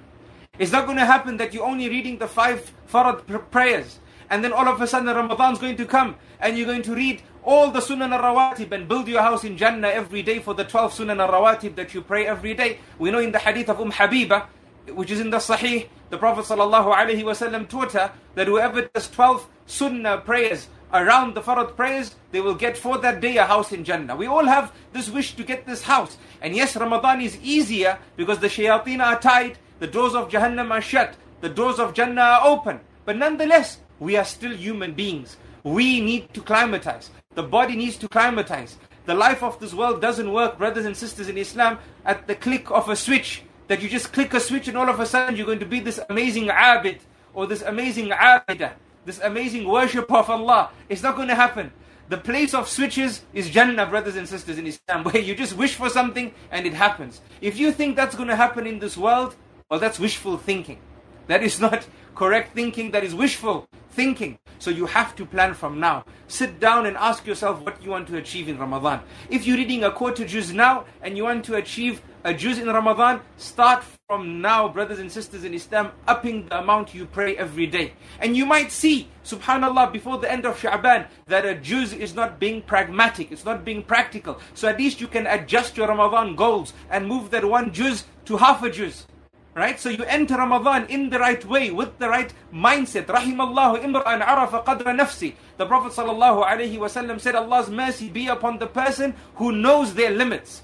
It's 0.59 0.73
not 0.73 0.87
going 0.87 0.99
to 0.99 1.07
happen 1.07 1.37
that 1.39 1.53
you're 1.53 1.67
only 1.67 1.89
reading 1.89 2.19
the 2.19 2.29
five 2.29 2.73
farad 2.91 3.51
prayers 3.51 3.99
and 4.31 4.43
then 4.43 4.53
all 4.53 4.67
of 4.69 4.81
a 4.81 4.87
sudden 4.87 5.15
Ramadan's 5.15 5.59
going 5.59 5.77
to 5.77 5.87
come 5.87 6.17
and 6.41 6.57
you're 6.57 6.67
going 6.67 6.83
to 6.83 6.95
read 6.95 7.23
all 7.45 7.71
the 7.71 7.81
Sunan 7.81 8.13
al-Rawatib 8.13 8.73
and 8.73 8.89
build 8.89 9.07
your 9.07 9.23
house 9.23 9.45
in 9.45 9.57
Jannah 9.57 9.89
every 9.89 10.23
day 10.23 10.39
for 10.39 10.55
the 10.55 10.65
12 10.65 10.95
Sunan 10.95 11.21
al-Rawatib 11.21 11.75
that 11.77 11.93
you 11.93 12.01
pray 12.01 12.27
every 12.27 12.55
day. 12.55 12.79
We 12.99 13.11
know 13.11 13.19
in 13.19 13.33
the 13.33 13.39
hadith 13.39 13.69
of 13.69 13.81
Umm 13.81 13.93
Habiba, 13.93 14.47
which 14.89 15.11
is 15.11 15.21
in 15.21 15.31
the 15.31 15.39
Sahih, 15.39 15.89
the 16.11 16.19
Prophet 16.19 16.45
ﷺ 16.45 17.69
taught 17.69 17.93
her 17.93 18.13
that 18.35 18.47
whoever 18.47 18.83
does 18.83 19.11
12 19.11 19.49
Sunnah 19.67 20.19
prayers 20.19 20.69
around 20.93 21.35
the 21.35 21.43
Farad 21.43 21.77
prayers, 21.77 22.15
they 22.31 22.41
will 22.41 22.55
get 22.55 22.79
for 22.79 22.99
that 22.99 23.21
day 23.21 23.37
a 23.37 23.45
house 23.45 23.73
in 23.73 23.85
Jannah. 23.85 24.15
We 24.17 24.27
all 24.27 24.47
have 24.47 24.73
this 24.93 25.11
wish 25.11 25.35
to 25.37 25.45
get 25.45 25.67
this 25.67 25.83
house. 25.83 26.17
And 26.41 26.55
yes, 26.55 26.77
Ramadan 26.77 27.21
is 27.21 27.37
easier 27.43 27.99
because 28.17 28.39
the 28.39 28.47
shayateen 28.47 29.05
are 29.05 29.21
tied, 29.21 29.59
the 29.81 29.87
doors 29.87 30.15
of 30.15 30.29
Jahannam 30.29 30.71
are 30.71 30.81
shut, 30.81 31.15
the 31.41 31.49
doors 31.49 31.79
of 31.79 31.95
Jannah 31.95 32.21
are 32.21 32.47
open. 32.47 32.81
But 33.05 33.17
nonetheless, 33.17 33.79
we 33.99 34.17
are 34.17 34.25
still 34.25 34.55
human 34.55 34.93
beings. 34.93 35.37
We 35.65 36.01
need 36.01 36.33
to 36.35 36.43
climatize. 36.43 37.11
The 37.35 37.43
body 37.43 37.77
needs 37.77 37.97
to 37.99 38.09
climatize. 38.09 38.77
The 39.07 39.15
life 39.15 39.43
of 39.43 39.59
this 39.61 39.75
world 39.75 40.01
doesn't 40.01 40.33
work, 40.33 40.57
brothers 40.57 40.87
and 40.87 40.97
sisters 40.97 41.29
in 41.29 41.37
Islam, 41.37 41.79
at 42.05 42.27
the 42.27 42.35
click 42.35 42.71
of 42.71 42.89
a 42.89 42.97
switch. 42.97 43.43
That 43.69 43.83
you 43.83 43.89
just 43.89 44.13
click 44.13 44.35
a 44.35 44.41
switch 44.41 44.69
and 44.69 44.77
all 44.77 44.89
of 44.89 45.01
a 45.01 45.07
sudden 45.07 45.37
you're 45.37 45.47
going 45.47 45.59
to 45.59 45.67
be 45.67 45.81
this 45.81 45.99
amazing 46.11 46.49
abid 46.49 47.01
or 47.33 47.47
this 47.47 47.63
amazing 47.63 48.11
abidah. 48.11 48.73
this 49.05 49.21
amazing 49.21 49.69
worship 49.69 50.11
of 50.13 50.31
Allah. 50.31 50.71
It's 50.89 51.03
not 51.03 51.17
going 51.17 51.29
to 51.29 51.35
happen. 51.35 51.73
The 52.09 52.19
place 52.19 52.53
of 52.55 52.69
switches 52.69 53.23
is 53.33 53.51
Jannah, 53.51 53.87
brothers 53.87 54.17
and 54.17 54.29
sisters 54.29 54.59
in 54.59 54.67
Islam, 54.67 55.05
where 55.05 55.19
you 55.19 55.35
just 55.35 55.57
wish 55.57 55.75
for 55.75 55.89
something 55.89 56.33
and 56.51 56.67
it 56.67 56.75
happens. 56.75 57.21
If 57.41 57.59
you 57.59 57.73
think 57.73 57.97
that's 57.97 58.15
going 58.15 58.29
to 58.29 58.37
happen 58.37 58.67
in 58.67 58.79
this 58.79 58.97
world, 58.97 59.35
well, 59.71 59.81
that's 59.81 59.99
wishful 59.99 60.37
thinking. 60.37 60.79
That 61.27 61.43
is 61.43 61.61
not 61.61 61.87
correct 62.15 62.55
thinking, 62.55 62.91
that 62.93 63.05
is 63.05 63.15
wishful 63.15 63.69
thinking. 63.91 64.39
So 64.59 64.71
you 64.71 64.87
have 64.87 65.15
to 65.17 65.27
plan 65.27 65.55
from 65.55 65.81
now. 65.81 66.05
Sit 66.29 66.61
down 66.61 66.87
and 66.87 66.97
ask 66.97 67.27
yourself 67.27 67.61
what 67.63 67.83
you 67.83 67.91
want 67.91 68.09
to 68.09 68.17
achieve 68.17 68.49
in 68.49 68.59
Ramadan. 68.59 69.01
If 69.31 69.47
you're 69.47 69.57
reading 69.57 69.85
a 69.85 69.91
quarter 69.91 70.25
juz 70.25 70.53
now 70.53 70.85
and 71.03 71.17
you 71.17 71.25
want 71.25 71.45
to 71.47 71.57
achieve 71.57 72.03
a 72.25 72.33
juz 72.33 72.59
in 72.59 72.69
Ramadan, 72.69 73.21
start 73.37 73.85
from 74.09 74.41
now, 74.41 74.69
brothers 74.69 74.99
and 74.99 75.13
sisters 75.13 75.45
in 75.45 75.53
Islam, 75.53 75.93
upping 76.07 76.47
the 76.47 76.59
amount 76.59 76.95
you 76.95 77.05
pray 77.05 77.37
every 77.37 77.67
day. 77.67 77.93
And 78.21 78.37
you 78.37 78.47
might 78.47 78.73
see, 78.73 79.09
subhanAllah, 79.25 79.93
before 79.93 80.19
the 80.19 80.31
end 80.31 80.47
of 80.47 80.59
Sha'ban, 80.59 81.07
that 81.27 81.45
a 81.45 81.55
juz 81.55 81.93
is 81.93 82.15
not 82.15 82.41
being 82.41 82.63
pragmatic, 82.63 83.31
it's 83.31 83.45
not 83.45 83.65
being 83.65 83.83
practical. 83.83 84.41
So 84.55 84.69
at 84.69 84.79
least 84.79 85.01
you 85.01 85.07
can 85.07 85.27
adjust 85.27 85.77
your 85.77 85.89
Ramadan 85.89 86.35
goals 86.35 86.73
and 86.91 87.07
move 87.07 87.31
that 87.31 87.45
one 87.45 87.73
juz 87.73 88.05
to 88.25 88.39
half 88.39 88.63
a 88.63 88.71
juz. 88.71 89.07
Right? 89.55 89.79
So 89.79 89.89
you 89.89 90.03
enter 90.05 90.37
Ramadan 90.37 90.87
in 90.87 91.11
the 91.11 91.19
right 91.19 91.45
way, 91.45 91.71
with 91.71 91.99
the 91.99 92.09
right 92.09 92.33
mindset. 92.53 93.07
Rahimallahu 93.07 93.85
imra'an 93.85 94.21
arafa 94.21 94.63
qadra 94.63 94.99
nafsi. 94.99 95.35
The 95.59 95.67
Prophet 95.67 95.93
ﷺ 95.93 97.21
said, 97.21 97.37
Allah's 97.37 97.71
mercy 97.71 98.09
be 98.09 98.27
upon 98.27 98.59
the 98.59 98.67
person 98.67 99.15
who 99.37 99.53
knows 99.53 99.95
their 99.95 100.11
limits. 100.11 100.63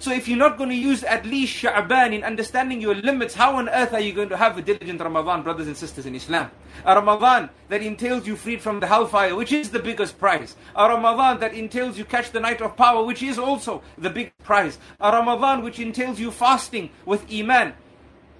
So 0.00 0.12
if 0.12 0.28
you're 0.28 0.38
not 0.38 0.58
going 0.58 0.70
to 0.70 0.76
use 0.76 1.02
at 1.02 1.26
least 1.26 1.60
Sha'ban 1.60 2.12
in 2.12 2.22
understanding 2.22 2.80
your 2.80 2.94
limits, 2.94 3.34
how 3.34 3.56
on 3.56 3.68
earth 3.68 3.92
are 3.92 4.00
you 4.00 4.12
going 4.12 4.28
to 4.28 4.36
have 4.36 4.56
a 4.56 4.62
diligent 4.62 5.00
Ramadan, 5.00 5.42
brothers 5.42 5.66
and 5.66 5.76
sisters 5.76 6.06
in 6.06 6.14
Islam? 6.14 6.50
A 6.84 6.94
Ramadan 6.94 7.50
that 7.68 7.82
entails 7.82 8.24
you 8.24 8.36
freed 8.36 8.60
from 8.60 8.78
the 8.78 8.86
hellfire, 8.86 9.34
which 9.34 9.50
is 9.50 9.70
the 9.70 9.80
biggest 9.80 10.16
prize. 10.18 10.54
A 10.76 10.88
Ramadan 10.88 11.40
that 11.40 11.52
entails 11.52 11.98
you 11.98 12.04
catch 12.04 12.30
the 12.30 12.38
night 12.38 12.60
of 12.60 12.76
power, 12.76 13.02
which 13.02 13.24
is 13.24 13.40
also 13.40 13.82
the 13.96 14.10
big 14.10 14.32
prize. 14.44 14.78
A 15.00 15.10
Ramadan 15.10 15.64
which 15.64 15.80
entails 15.80 16.20
you 16.20 16.30
fasting 16.30 16.90
with 17.04 17.26
Iman, 17.32 17.74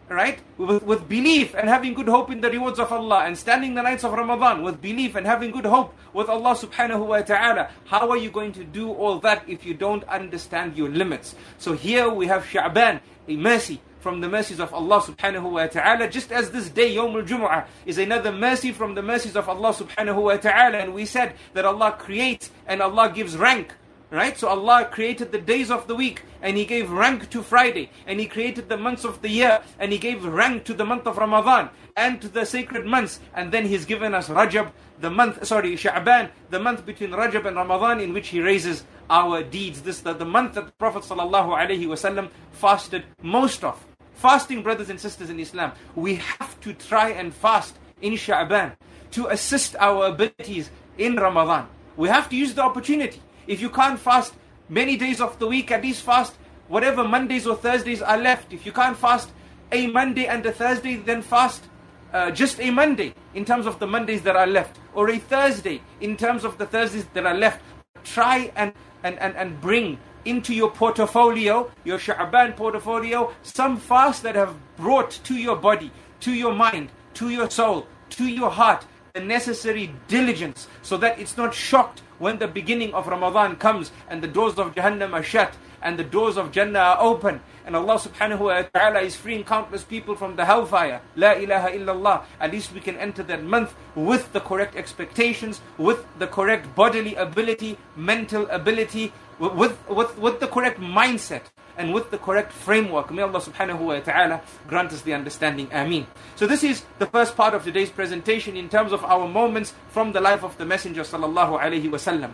right? 0.08 0.40
With, 0.56 0.82
with 0.82 1.08
belief 1.08 1.54
and 1.54 1.68
having 1.68 1.94
good 1.94 2.08
hope 2.08 2.30
in 2.30 2.40
the 2.40 2.50
rewards 2.50 2.78
of 2.78 2.92
Allah 2.92 3.24
and 3.24 3.36
standing 3.36 3.74
the 3.74 3.82
nights 3.82 4.04
of 4.04 4.12
Ramadan 4.12 4.62
with 4.62 4.80
belief 4.80 5.14
and 5.14 5.26
having 5.26 5.50
good 5.50 5.66
hope 5.66 5.94
with 6.12 6.28
Allah 6.28 6.54
subhanahu 6.54 7.06
wa 7.06 7.20
ta'ala. 7.20 7.70
How 7.86 8.10
are 8.10 8.16
you 8.16 8.30
going 8.30 8.52
to 8.52 8.64
do 8.64 8.92
all 8.92 9.18
that 9.20 9.48
if 9.48 9.64
you 9.64 9.74
don't 9.74 10.04
understand 10.04 10.76
your 10.76 10.88
limits? 10.88 11.34
So 11.58 11.72
here 11.72 12.08
we 12.08 12.26
have 12.26 12.44
Sha'ban, 12.44 13.00
a 13.28 13.36
mercy 13.36 13.80
from 14.00 14.20
the 14.20 14.28
mercies 14.28 14.60
of 14.60 14.72
Allah 14.72 15.00
subhanahu 15.00 15.50
wa 15.50 15.66
ta'ala, 15.66 16.08
just 16.08 16.32
as 16.32 16.50
this 16.50 16.68
day, 16.70 16.94
Yawm 16.94 17.14
al-Jumu'ah, 17.14 17.66
is 17.84 17.98
another 17.98 18.32
mercy 18.32 18.72
from 18.72 18.94
the 18.94 19.02
mercies 19.02 19.36
of 19.36 19.48
Allah 19.48 19.74
subhanahu 19.74 20.22
wa 20.22 20.36
ta'ala. 20.36 20.78
And 20.78 20.94
we 20.94 21.04
said 21.04 21.34
that 21.54 21.64
Allah 21.64 21.92
creates 21.98 22.50
and 22.66 22.80
Allah 22.80 23.12
gives 23.12 23.36
rank 23.36 23.74
Right? 24.10 24.38
So 24.38 24.48
Allah 24.48 24.88
created 24.90 25.32
the 25.32 25.40
days 25.40 25.70
of 25.70 25.86
the 25.86 25.94
week 25.94 26.22
and 26.40 26.56
He 26.56 26.64
gave 26.64 26.90
rank 26.90 27.28
to 27.30 27.42
Friday 27.42 27.90
and 28.06 28.18
He 28.18 28.26
created 28.26 28.68
the 28.68 28.78
months 28.78 29.04
of 29.04 29.20
the 29.20 29.28
year 29.28 29.60
and 29.78 29.92
He 29.92 29.98
gave 29.98 30.24
rank 30.24 30.64
to 30.64 30.74
the 30.74 30.84
month 30.84 31.06
of 31.06 31.18
Ramadan 31.18 31.68
and 31.94 32.20
to 32.22 32.28
the 32.28 32.46
sacred 32.46 32.86
months 32.86 33.20
and 33.34 33.52
then 33.52 33.66
He's 33.66 33.84
given 33.84 34.14
us 34.14 34.28
Rajab, 34.28 34.72
the 35.00 35.10
month, 35.10 35.46
sorry, 35.46 35.74
Sha'ban, 35.76 36.30
the 36.48 36.58
month 36.58 36.86
between 36.86 37.10
Rajab 37.10 37.44
and 37.44 37.56
Ramadan 37.56 38.00
in 38.00 38.14
which 38.14 38.28
He 38.28 38.40
raises 38.40 38.84
our 39.10 39.42
deeds. 39.42 39.82
This 39.82 40.00
the, 40.00 40.14
the 40.14 40.24
month 40.24 40.54
that 40.54 40.66
the 40.66 40.72
Prophet 40.72 41.02
ﷺ 41.02 42.30
fasted 42.52 43.04
most 43.22 43.62
of. 43.62 43.84
Fasting, 44.14 44.62
brothers 44.62 44.88
and 44.88 44.98
sisters 44.98 45.28
in 45.28 45.38
Islam, 45.38 45.72
we 45.94 46.16
have 46.16 46.58
to 46.62 46.72
try 46.72 47.10
and 47.10 47.34
fast 47.34 47.76
in 48.00 48.14
Sha'ban 48.14 48.72
to 49.12 49.26
assist 49.26 49.76
our 49.76 50.06
abilities 50.06 50.70
in 50.96 51.16
Ramadan. 51.16 51.68
We 51.96 52.08
have 52.08 52.28
to 52.30 52.36
use 52.36 52.54
the 52.54 52.62
opportunity. 52.62 53.20
If 53.48 53.62
you 53.62 53.70
can't 53.70 53.98
fast 53.98 54.34
many 54.68 54.98
days 54.98 55.22
of 55.22 55.38
the 55.38 55.46
week, 55.46 55.70
at 55.72 55.82
least 55.82 56.02
fast 56.02 56.34
whatever 56.68 57.02
Mondays 57.02 57.46
or 57.46 57.56
Thursdays 57.56 58.02
are 58.02 58.18
left. 58.18 58.52
If 58.52 58.66
you 58.66 58.72
can't 58.72 58.96
fast 58.96 59.30
a 59.72 59.86
Monday 59.86 60.26
and 60.26 60.44
a 60.44 60.52
Thursday, 60.52 60.96
then 60.96 61.22
fast 61.22 61.64
uh, 62.12 62.30
just 62.30 62.60
a 62.60 62.70
Monday 62.70 63.14
in 63.34 63.46
terms 63.46 63.64
of 63.66 63.78
the 63.78 63.86
Mondays 63.86 64.20
that 64.22 64.36
are 64.36 64.46
left, 64.46 64.78
or 64.94 65.10
a 65.10 65.18
Thursday 65.18 65.80
in 66.02 66.16
terms 66.16 66.44
of 66.44 66.58
the 66.58 66.66
Thursdays 66.66 67.06
that 67.14 67.24
are 67.24 67.34
left. 67.34 67.62
Try 68.04 68.52
and, 68.54 68.72
and, 69.02 69.18
and, 69.18 69.34
and 69.34 69.58
bring 69.62 69.98
into 70.26 70.54
your 70.54 70.70
portfolio, 70.70 71.70
your 71.84 71.98
Sha'ban 71.98 72.54
portfolio, 72.54 73.32
some 73.42 73.78
fasts 73.78 74.20
that 74.22 74.34
have 74.34 74.54
brought 74.76 75.10
to 75.24 75.34
your 75.34 75.56
body, 75.56 75.90
to 76.20 76.34
your 76.34 76.54
mind, 76.54 76.90
to 77.14 77.30
your 77.30 77.48
soul, 77.48 77.86
to 78.10 78.26
your 78.26 78.50
heart, 78.50 78.84
the 79.18 79.24
necessary 79.24 79.92
diligence 80.06 80.68
so 80.82 80.96
that 80.96 81.18
it's 81.18 81.36
not 81.36 81.52
shocked 81.52 82.02
when 82.20 82.38
the 82.38 82.46
beginning 82.46 82.94
of 82.94 83.08
Ramadan 83.08 83.56
comes 83.56 83.90
and 84.08 84.22
the 84.22 84.28
doors 84.28 84.58
of 84.58 84.74
Jahannam 84.76 85.12
are 85.12 85.24
shut 85.24 85.54
and 85.82 85.98
the 85.98 86.04
doors 86.04 86.36
of 86.36 86.52
Jannah 86.52 86.78
are 86.78 87.00
open 87.00 87.40
and 87.66 87.74
Allah 87.74 87.98
subhanahu 87.98 88.38
wa 88.38 88.62
ta'ala 88.62 89.00
is 89.00 89.16
freeing 89.16 89.42
countless 89.42 89.82
people 89.82 90.14
from 90.14 90.36
the 90.36 90.44
hellfire. 90.44 91.00
La 91.16 91.32
ilaha 91.32 91.70
illallah. 91.70 92.22
At 92.40 92.52
least 92.52 92.72
we 92.72 92.80
can 92.80 92.96
enter 92.96 93.24
that 93.24 93.42
month 93.42 93.74
with 93.96 94.32
the 94.32 94.40
correct 94.40 94.76
expectations, 94.76 95.60
with 95.78 96.06
the 96.18 96.28
correct 96.28 96.74
bodily 96.76 97.16
ability, 97.16 97.76
mental 97.96 98.48
ability, 98.50 99.12
with, 99.38 99.76
with, 99.88 100.16
with 100.18 100.38
the 100.38 100.46
correct 100.46 100.80
mindset 100.80 101.42
and 101.78 101.94
with 101.94 102.10
the 102.10 102.18
correct 102.18 102.52
framework. 102.52 103.10
May 103.10 103.22
Allah 103.22 103.40
subhanahu 103.40 103.78
wa 103.78 104.00
ta'ala 104.00 104.42
grant 104.66 104.92
us 104.92 105.02
the 105.02 105.14
understanding. 105.14 105.68
Ameen. 105.72 106.06
So 106.36 106.46
this 106.46 106.62
is 106.62 106.84
the 106.98 107.06
first 107.06 107.36
part 107.36 107.54
of 107.54 107.64
today's 107.64 107.88
presentation 107.88 108.56
in 108.56 108.68
terms 108.68 108.92
of 108.92 109.04
our 109.04 109.26
moments 109.26 109.72
from 109.88 110.12
the 110.12 110.20
life 110.20 110.42
of 110.42 110.58
the 110.58 110.66
Messenger 110.66 111.02
sallallahu 111.02 111.60
alaihi 111.60 111.88
wasallam. 111.88 112.32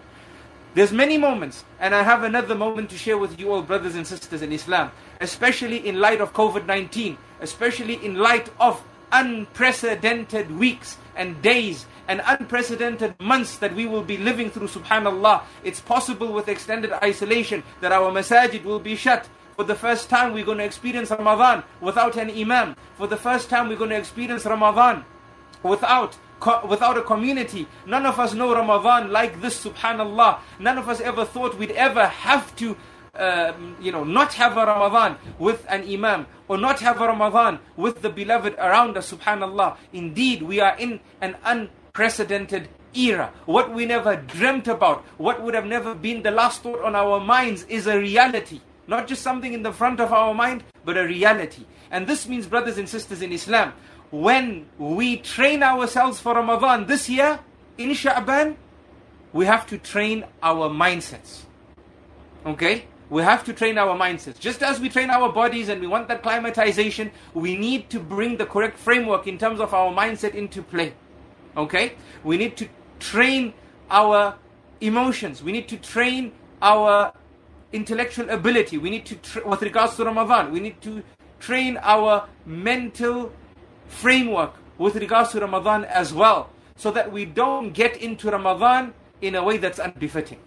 There's 0.74 0.90
many 0.90 1.18
moments, 1.18 1.64
and 1.78 1.94
I 1.94 2.02
have 2.02 2.24
another 2.24 2.56
moment 2.56 2.90
to 2.90 2.98
share 2.98 3.16
with 3.16 3.38
you 3.38 3.52
all, 3.52 3.62
brothers 3.62 3.94
and 3.94 4.04
sisters 4.04 4.42
in 4.42 4.50
Islam, 4.50 4.90
especially 5.20 5.86
in 5.86 6.00
light 6.00 6.20
of 6.20 6.32
COVID-19, 6.32 7.16
especially 7.40 8.04
in 8.04 8.16
light 8.16 8.50
of 8.58 8.82
unprecedented 9.14 10.50
weeks 10.50 10.98
and 11.14 11.40
days 11.40 11.86
and 12.08 12.20
unprecedented 12.26 13.14
months 13.20 13.56
that 13.58 13.74
we 13.74 13.86
will 13.86 14.02
be 14.02 14.16
living 14.18 14.50
through, 14.50 14.66
subhanAllah. 14.68 15.42
It's 15.62 15.80
possible 15.80 16.32
with 16.32 16.48
extended 16.48 16.92
isolation 16.92 17.62
that 17.80 17.92
our 17.92 18.10
masajid 18.10 18.64
will 18.64 18.80
be 18.80 18.96
shut. 18.96 19.28
For 19.56 19.64
the 19.64 19.76
first 19.76 20.10
time, 20.10 20.32
we're 20.32 20.44
going 20.44 20.58
to 20.58 20.64
experience 20.64 21.10
Ramadan 21.10 21.62
without 21.80 22.16
an 22.16 22.28
imam. 22.28 22.74
For 22.98 23.06
the 23.06 23.16
first 23.16 23.48
time, 23.48 23.68
we're 23.68 23.78
going 23.78 23.90
to 23.90 23.96
experience 23.96 24.44
Ramadan 24.44 25.04
without 25.62 26.16
without 26.68 26.98
a 26.98 27.02
community. 27.02 27.66
None 27.86 28.04
of 28.04 28.18
us 28.18 28.34
know 28.34 28.52
Ramadan 28.54 29.10
like 29.10 29.40
this, 29.40 29.64
subhanallah. 29.64 30.40
None 30.58 30.76
of 30.76 30.90
us 30.90 31.00
ever 31.00 31.24
thought 31.24 31.56
we'd 31.56 31.70
ever 31.70 32.06
have 32.06 32.54
to, 32.56 32.76
um, 33.16 33.76
you 33.80 33.92
know, 33.92 34.04
not 34.04 34.34
have 34.34 34.56
a 34.56 34.66
Ramadan 34.66 35.16
with 35.38 35.64
an 35.68 35.82
imam 35.88 36.26
or 36.48 36.58
not 36.58 36.80
have 36.80 37.00
a 37.00 37.06
Ramadan 37.06 37.58
with 37.76 38.02
the 38.02 38.10
beloved 38.10 38.54
around 38.54 38.96
us, 38.96 39.12
subhanallah. 39.12 39.76
Indeed, 39.92 40.42
we 40.42 40.60
are 40.60 40.76
in 40.76 41.00
an 41.20 41.36
unprecedented 41.44 42.68
era. 42.94 43.32
What 43.46 43.72
we 43.72 43.86
never 43.86 44.16
dreamt 44.16 44.68
about, 44.68 45.04
what 45.18 45.42
would 45.42 45.54
have 45.54 45.66
never 45.66 45.94
been 45.94 46.22
the 46.22 46.30
last 46.30 46.62
thought 46.62 46.82
on 46.82 46.94
our 46.94 47.20
minds 47.20 47.64
is 47.64 47.86
a 47.86 47.98
reality. 47.98 48.60
Not 48.86 49.08
just 49.08 49.22
something 49.22 49.52
in 49.52 49.62
the 49.62 49.72
front 49.72 50.00
of 50.00 50.12
our 50.12 50.34
mind, 50.34 50.64
but 50.84 50.98
a 50.98 51.04
reality. 51.04 51.64
And 51.90 52.06
this 52.06 52.28
means, 52.28 52.46
brothers 52.46 52.76
and 52.76 52.88
sisters 52.88 53.22
in 53.22 53.32
Islam, 53.32 53.72
when 54.10 54.66
we 54.78 55.16
train 55.16 55.62
ourselves 55.62 56.20
for 56.20 56.34
Ramadan 56.34 56.86
this 56.86 57.08
year, 57.08 57.40
in 57.78 57.90
Sha'ban, 57.90 58.56
we 59.32 59.46
have 59.46 59.66
to 59.68 59.78
train 59.78 60.24
our 60.42 60.68
mindsets. 60.68 61.42
Okay? 62.46 62.84
We 63.10 63.22
have 63.22 63.44
to 63.44 63.52
train 63.52 63.76
our 63.78 63.96
mindsets. 63.96 64.38
Just 64.38 64.62
as 64.62 64.80
we 64.80 64.88
train 64.88 65.10
our 65.10 65.30
bodies 65.30 65.68
and 65.68 65.80
we 65.80 65.86
want 65.86 66.08
that 66.08 66.22
climatization, 66.22 67.10
we 67.34 67.56
need 67.56 67.90
to 67.90 68.00
bring 68.00 68.36
the 68.36 68.46
correct 68.46 68.78
framework 68.78 69.26
in 69.26 69.38
terms 69.38 69.60
of 69.60 69.74
our 69.74 69.92
mindset 69.92 70.34
into 70.34 70.62
play. 70.62 70.94
Okay? 71.56 71.94
We 72.22 72.36
need 72.36 72.56
to 72.56 72.68
train 72.98 73.52
our 73.90 74.36
emotions. 74.80 75.42
We 75.42 75.52
need 75.52 75.68
to 75.68 75.76
train 75.76 76.32
our 76.62 77.12
intellectual 77.72 78.30
ability. 78.30 78.78
We 78.78 78.90
need 78.90 79.04
to, 79.06 79.16
tra- 79.16 79.46
with 79.46 79.62
regards 79.62 79.96
to 79.96 80.04
Ramadan, 80.04 80.50
we 80.52 80.60
need 80.60 80.80
to 80.82 81.02
train 81.40 81.78
our 81.82 82.26
mental 82.46 83.32
framework 83.88 84.54
with 84.78 84.96
regards 84.96 85.32
to 85.32 85.40
Ramadan 85.40 85.84
as 85.84 86.14
well. 86.14 86.50
So 86.76 86.90
that 86.92 87.12
we 87.12 87.24
don't 87.24 87.72
get 87.72 87.98
into 87.98 88.30
Ramadan 88.30 88.94
in 89.20 89.34
a 89.34 89.44
way 89.44 89.58
that's 89.58 89.78
unbefitting. 89.78 90.38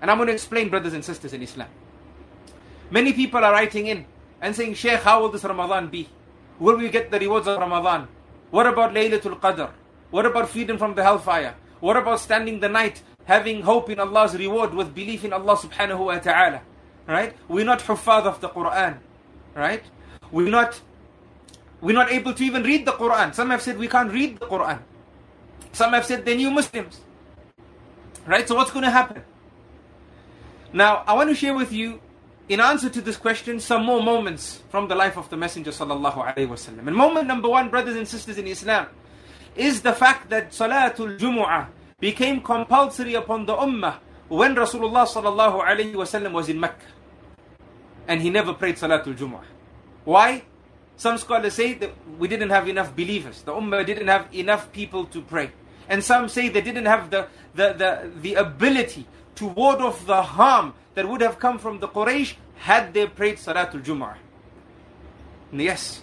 And 0.00 0.10
I'm 0.10 0.16
going 0.16 0.28
to 0.28 0.32
explain, 0.32 0.68
brothers 0.68 0.94
and 0.94 1.04
sisters 1.04 1.32
in 1.32 1.42
Islam. 1.42 1.68
Many 2.90 3.12
people 3.12 3.44
are 3.44 3.52
writing 3.52 3.86
in 3.86 4.06
and 4.40 4.54
saying, 4.56 4.74
Sheikh, 4.74 5.00
how 5.00 5.22
will 5.22 5.28
this 5.28 5.44
Ramadan 5.44 5.88
be? 5.88 6.08
Will 6.58 6.76
we 6.76 6.88
get 6.88 7.10
the 7.10 7.18
rewards 7.18 7.46
of 7.46 7.58
Ramadan? 7.58 8.08
What 8.50 8.66
about 8.66 8.92
Laylatul 8.92 9.38
Qadr? 9.38 9.70
What 10.10 10.26
about 10.26 10.48
freedom 10.48 10.78
from 10.78 10.94
the 10.94 11.02
hellfire? 11.02 11.54
What 11.80 11.96
about 11.96 12.20
standing 12.20 12.60
the 12.60 12.68
night, 12.68 13.02
having 13.24 13.62
hope 13.62 13.90
in 13.90 14.00
Allah's 14.00 14.36
reward 14.36 14.74
with 14.74 14.94
belief 14.94 15.24
in 15.24 15.32
Allah 15.32 15.56
subhanahu 15.56 16.06
wa 16.06 16.18
ta'ala? 16.18 16.60
Right? 17.06 17.34
We're 17.48 17.64
not 17.64 17.80
huffaz 17.80 18.24
of 18.24 18.40
the 18.40 18.48
Quran. 18.48 18.98
Right? 19.54 19.82
We're 20.30 20.50
not 20.50 20.80
we're 21.80 21.96
not 21.96 22.12
able 22.12 22.34
to 22.34 22.44
even 22.44 22.62
read 22.62 22.84
the 22.84 22.92
Quran. 22.92 23.34
Some 23.34 23.50
have 23.50 23.62
said 23.62 23.78
we 23.78 23.88
can't 23.88 24.12
read 24.12 24.38
the 24.38 24.46
Quran. 24.46 24.80
Some 25.72 25.92
have 25.92 26.04
said 26.04 26.24
they're 26.24 26.36
new 26.36 26.50
Muslims. 26.50 27.00
Right? 28.26 28.46
So 28.46 28.54
what's 28.54 28.70
going 28.70 28.84
to 28.84 28.90
happen? 28.90 29.22
Now, 30.72 31.02
I 31.06 31.14
want 31.14 31.28
to 31.30 31.34
share 31.34 31.54
with 31.54 31.72
you, 31.72 32.00
in 32.48 32.60
answer 32.60 32.88
to 32.88 33.00
this 33.00 33.16
question, 33.16 33.58
some 33.58 33.84
more 33.84 34.02
moments 34.02 34.62
from 34.70 34.86
the 34.88 34.94
life 34.94 35.16
of 35.16 35.28
the 35.28 35.36
Messenger. 35.36 35.72
And 35.80 36.94
moment 36.94 37.26
number 37.26 37.48
one, 37.48 37.70
brothers 37.70 37.96
and 37.96 38.06
sisters 38.06 38.38
in 38.38 38.46
Islam, 38.46 38.86
is 39.56 39.82
the 39.82 39.92
fact 39.92 40.30
that 40.30 40.50
Salatul 40.50 41.18
Jumu'ah 41.18 41.66
became 41.98 42.40
compulsory 42.40 43.14
upon 43.14 43.46
the 43.46 43.56
Ummah 43.56 43.98
when 44.28 44.54
Rasulullah 44.54 46.32
was 46.32 46.48
in 46.48 46.60
Mecca. 46.60 46.86
And 48.06 48.22
he 48.22 48.30
never 48.30 48.54
prayed 48.54 48.76
Salatul 48.76 49.16
Jumu'ah. 49.16 49.44
Why? 50.04 50.42
Some 50.96 51.18
scholars 51.18 51.54
say 51.54 51.74
that 51.74 51.90
we 52.18 52.28
didn't 52.28 52.50
have 52.50 52.68
enough 52.68 52.94
believers. 52.94 53.42
The 53.42 53.52
Ummah 53.52 53.84
didn't 53.84 54.08
have 54.08 54.32
enough 54.34 54.72
people 54.72 55.04
to 55.06 55.20
pray. 55.22 55.50
And 55.88 56.02
some 56.04 56.28
say 56.28 56.48
they 56.48 56.60
didn't 56.60 56.86
have 56.86 57.10
the, 57.10 57.26
the, 57.54 57.72
the, 57.72 58.10
the 58.20 58.34
ability 58.34 59.06
to 59.36 59.46
ward 59.46 59.80
off 59.80 60.06
the 60.06 60.22
harm 60.22 60.74
that 60.94 61.08
would 61.08 61.20
have 61.20 61.38
come 61.38 61.58
from 61.58 61.78
the 61.80 61.88
Quraysh 61.88 62.34
had 62.56 62.92
they 62.92 63.06
prayed 63.06 63.36
Salatul 63.36 63.82
Jumu'ah. 63.82 64.16
Yes, 65.52 66.02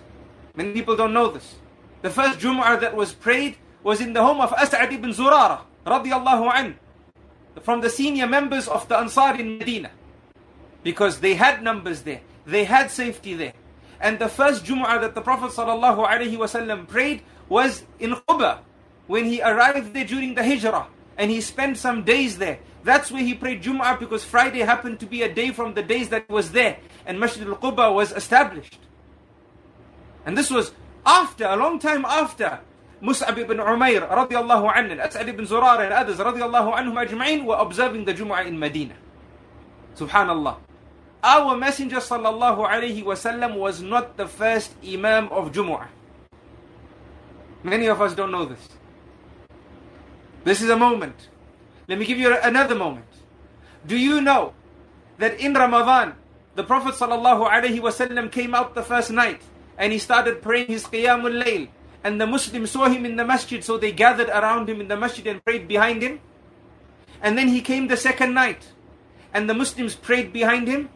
many 0.55 0.74
people 0.74 0.96
don't 0.96 1.13
know 1.13 1.29
this. 1.29 1.55
The 2.01 2.10
first 2.10 2.39
Jumu'ah 2.39 2.79
that 2.81 2.96
was 2.96 3.13
prayed 3.13 3.57
was 3.84 4.01
in 4.01 4.13
the 4.13 4.22
home 4.22 4.41
of 4.41 4.51
As'ad 4.51 4.91
ibn 4.91 5.12
Zurara, 5.12 5.62
radiallahu 5.86 6.51
an, 6.53 6.79
from 7.62 7.81
the 7.81 7.89
senior 7.89 8.27
members 8.27 8.67
of 8.67 8.88
the 8.88 8.98
Ansar 8.98 9.39
in 9.39 9.57
Medina. 9.57 9.91
Because 10.84 11.19
they 11.19 11.36
had 11.36 11.63
numbers 11.63 12.01
there, 12.03 12.22
they 12.46 12.63
had 12.63 12.91
safety 12.91 13.34
there. 13.34 13.53
And 14.00 14.19
the 14.19 14.29
first 14.29 14.65
Jumu'ah 14.65 15.01
that 15.01 15.15
the 15.15 15.22
Prophet 15.22 15.51
wasallam 15.51 16.88
prayed 16.88 17.22
was 17.50 17.84
in 18.00 18.12
Quba, 18.12 18.60
when 19.07 19.25
he 19.25 19.41
arrived 19.41 19.93
there 19.93 20.05
during 20.05 20.36
the 20.36 20.43
Hijrah, 20.43 20.88
and 21.17 21.31
he 21.31 21.41
spent 21.41 21.77
some 21.77 22.03
days 22.03 22.38
there. 22.38 22.60
That's 22.88 23.12
where 23.12 23.22
he 23.22 23.34
prayed 23.34 23.63
Jum'ah 23.63 24.00
because 24.00 24.24
Friday 24.24 24.60
happened 24.60 25.01
to 25.01 25.06
be 25.06 25.22
a 25.22 25.27
day 25.27 25.51
from 25.51 25.74
the 25.74 25.84
days 25.84 26.08
that 26.08 26.29
was 26.29 26.53
there, 26.53 26.79
and 27.06 27.20
Masjid 27.20 27.46
al-Quba 27.46 27.94
was 27.94 28.13
established. 28.13 28.79
And 30.25 30.38
this 30.38 30.50
was 30.50 30.72
after, 31.06 31.44
a 31.44 31.58
long 31.58 31.79
time 31.79 32.06
after, 32.06 32.62
Mus'ab 33.03 33.38
ibn 33.38 33.58
Umair 33.58 34.08
radiallahu 34.08 34.72
anhu, 34.72 34.91
and 34.94 35.01
As'ad 35.01 35.27
ibn 35.27 35.46
Zurar 35.46 35.84
and 35.84 35.91
others 35.91 36.15
radiallahu 36.15 36.74
anhum 36.79 36.96
ajma'in 37.06 37.44
were 37.44 37.58
observing 37.58 38.06
the 38.06 38.13
Jum'ah 38.13 38.48
in 38.48 38.58
Medina. 38.58 38.96
Subhanallah. 39.98 40.56
Our 41.22 41.58
Messenger 41.58 41.98
sallallahu 41.98 42.70
alayhi 42.70 43.03
wasallam 43.03 43.58
was 43.58 43.82
not 43.82 44.15
the 44.15 44.27
first 44.29 44.74
Imam 44.82 45.27
of 45.27 45.51
Jumu'ah. 45.51 45.89
Many 47.63 47.88
of 47.88 48.01
us 48.01 48.15
don't 48.15 48.32
know 48.32 48.46
this. 48.46 48.70
This 50.46 50.62
is 50.62 50.70
a 50.70 50.77
moment. 50.77 51.27
Let 51.88 52.00
me 52.00 52.06
give 52.06 52.20
you 52.20 52.36
another 52.38 52.75
moment. 52.75 53.06
Do 53.86 53.96
you 53.98 54.20
know 54.20 54.53
that 55.20 55.39
in 55.39 55.53
Ramadan, 55.53 56.15
the 56.56 56.63
Prophet 56.63 56.96
wasallam 56.96 58.32
came 58.32 58.53
out 58.53 58.75
the 58.75 58.84
first 58.84 59.12
night 59.12 59.41
and 59.77 59.94
he 59.94 60.00
started 60.00 60.41
praying 60.41 60.67
his 60.67 60.84
Qiyamul 60.84 61.44
Layl 61.44 61.70
and 62.03 62.20
the 62.20 62.27
Muslims 62.27 62.72
saw 62.72 62.89
him 62.89 63.06
in 63.06 63.15
the 63.15 63.24
masjid 63.24 63.63
so 63.63 63.77
they 63.77 63.91
gathered 63.91 64.29
around 64.29 64.70
him 64.70 64.82
in 64.82 64.88
the 64.88 64.98
masjid 64.98 65.27
and 65.27 65.44
prayed 65.46 65.67
behind 65.67 66.01
him. 66.01 66.20
And 67.22 67.38
then 67.38 67.48
he 67.48 67.62
came 67.62 67.88
the 67.88 67.98
second 67.98 68.34
night 68.34 68.67
and 69.34 69.50
the 69.50 69.53
Muslims 69.53 69.96
prayed 69.96 70.34
behind 70.34 70.67
him. 70.67 70.89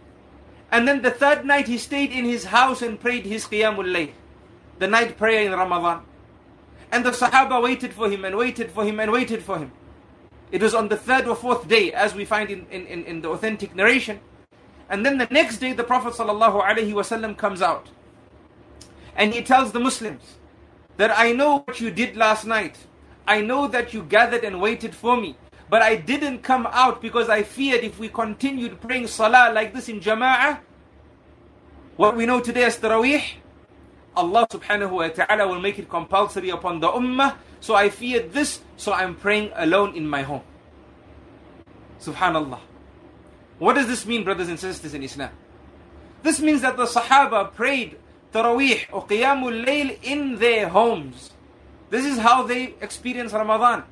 And 0.71 0.87
then 0.87 1.01
the 1.01 1.11
third 1.11 1.45
night 1.45 1.67
he 1.67 1.77
stayed 1.77 2.11
in 2.11 2.25
his 2.25 2.45
house 2.45 2.81
and 2.81 2.99
prayed 2.99 3.25
his 3.25 3.45
Qiyamul 3.45 3.87
Layl, 3.87 4.11
the 4.79 4.87
night 4.87 5.17
prayer 5.17 5.45
in 5.45 5.51
Ramadan. 5.53 6.03
And 6.91 7.05
the 7.05 7.11
Sahaba 7.11 7.63
waited 7.63 7.93
for 7.93 8.09
him 8.09 8.25
and 8.25 8.35
waited 8.35 8.71
for 8.71 8.83
him 8.83 8.99
and 8.99 9.11
waited 9.11 9.41
for 9.41 9.57
him. 9.57 9.71
It 10.51 10.61
was 10.61 10.73
on 10.73 10.89
the 10.89 10.97
third 10.97 11.27
or 11.27 11.35
fourth 11.35 11.67
day, 11.67 11.93
as 11.93 12.13
we 12.13 12.25
find 12.25 12.49
in, 12.49 12.67
in, 12.69 13.05
in 13.05 13.21
the 13.21 13.29
authentic 13.29 13.73
narration. 13.73 14.19
And 14.89 15.05
then 15.05 15.17
the 15.17 15.27
next 15.31 15.59
day, 15.59 15.71
the 15.71 15.85
Prophet 15.85 16.13
ﷺ 16.13 17.37
comes 17.37 17.61
out. 17.61 17.87
And 19.15 19.33
he 19.33 19.41
tells 19.41 19.71
the 19.71 19.79
Muslims 19.79 20.35
that 20.97 21.17
I 21.17 21.31
know 21.31 21.59
what 21.59 21.79
you 21.79 21.89
did 21.89 22.17
last 22.17 22.45
night. 22.45 22.77
I 23.25 23.39
know 23.39 23.67
that 23.67 23.93
you 23.93 24.03
gathered 24.03 24.43
and 24.43 24.59
waited 24.59 24.93
for 24.93 25.15
me. 25.15 25.37
But 25.69 25.81
I 25.81 25.95
didn't 25.95 26.43
come 26.43 26.67
out 26.69 27.01
because 27.01 27.29
I 27.29 27.43
feared 27.43 27.85
if 27.85 27.97
we 27.97 28.09
continued 28.09 28.81
praying 28.81 29.07
salah 29.07 29.53
like 29.55 29.73
this 29.73 29.87
in 29.87 30.01
jama'ah, 30.01 30.59
what 31.95 32.17
we 32.17 32.25
know 32.25 32.41
today 32.41 32.65
as 32.65 32.77
tarawih, 32.77 33.23
Allah 34.15 34.45
subhanahu 34.51 34.91
wa 34.91 35.07
ta'ala 35.07 35.47
will 35.47 35.61
make 35.61 35.79
it 35.79 35.87
compulsory 35.87 36.49
upon 36.49 36.81
the 36.81 36.91
ummah. 36.91 37.37
So 37.61 37.75
I 37.75 37.87
feared 37.87 38.33
this, 38.33 38.59
so 38.75 38.91
I'm 38.91 39.15
praying 39.15 39.51
alone 39.55 39.95
in 39.95 40.05
my 40.05 40.23
home. 40.23 40.43
Subhanallah. 42.01 42.59
What 43.59 43.73
does 43.73 43.87
this 43.87 44.05
mean, 44.05 44.23
brothers 44.23 44.49
and 44.49 44.59
sisters 44.59 44.93
in 44.93 45.03
Islam? 45.03 45.29
This 46.23 46.39
means 46.39 46.61
that 46.61 46.77
the 46.77 46.85
Sahaba 46.85 47.53
prayed 47.53 47.97
Taraweeh 48.33 48.87
or 48.91 49.05
Qiyamul 49.05 49.65
Layl 49.65 49.97
in 50.01 50.37
their 50.37 50.69
homes. 50.69 51.31
This 51.89 52.05
is 52.05 52.17
how 52.17 52.43
they 52.43 52.73
experienced 52.81 53.35
Ramadan. 53.35 53.83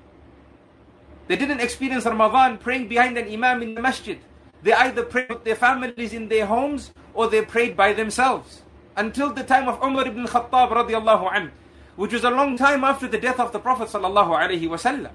They 1.27 1.35
didn't 1.35 1.59
experience 1.59 2.05
Ramadan 2.05 2.57
praying 2.57 2.87
behind 2.87 3.17
an 3.17 3.31
Imam 3.31 3.61
in 3.61 3.75
the 3.75 3.81
masjid. 3.81 4.19
They 4.63 4.73
either 4.73 5.03
prayed 5.03 5.29
with 5.29 5.43
their 5.43 5.55
families 5.55 6.13
in 6.13 6.27
their 6.27 6.45
homes 6.45 6.91
or 7.13 7.27
they 7.27 7.43
prayed 7.43 7.77
by 7.77 7.93
themselves. 7.93 8.63
Until 8.97 9.31
the 9.31 9.43
time 9.43 9.67
of 9.67 9.81
Umar 9.83 10.07
ibn 10.07 10.25
Khattab 10.25 10.71
radiallahu 10.71 11.31
anhu, 11.31 11.51
which 11.95 12.13
was 12.13 12.23
a 12.23 12.31
long 12.31 12.57
time 12.57 12.83
after 12.83 13.07
the 13.07 13.19
death 13.19 13.39
of 13.39 13.51
the 13.51 13.59
Prophet 13.59 13.89
sallallahu 13.89 14.33
alaihi 14.33 14.67
wasallam. 14.67 15.11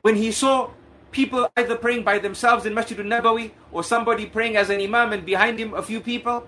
When 0.00 0.16
he 0.16 0.32
saw 0.32 0.70
people 1.12 1.48
either 1.56 1.76
praying 1.76 2.02
by 2.02 2.18
themselves 2.18 2.66
in 2.66 2.74
Masjid 2.74 2.98
al-Nabawi 2.98 3.52
or 3.70 3.84
somebody 3.84 4.26
praying 4.26 4.56
as 4.56 4.70
an 4.70 4.80
imam 4.80 5.12
and 5.12 5.24
behind 5.24 5.58
him 5.58 5.74
a 5.74 5.82
few 5.82 6.00
people, 6.00 6.46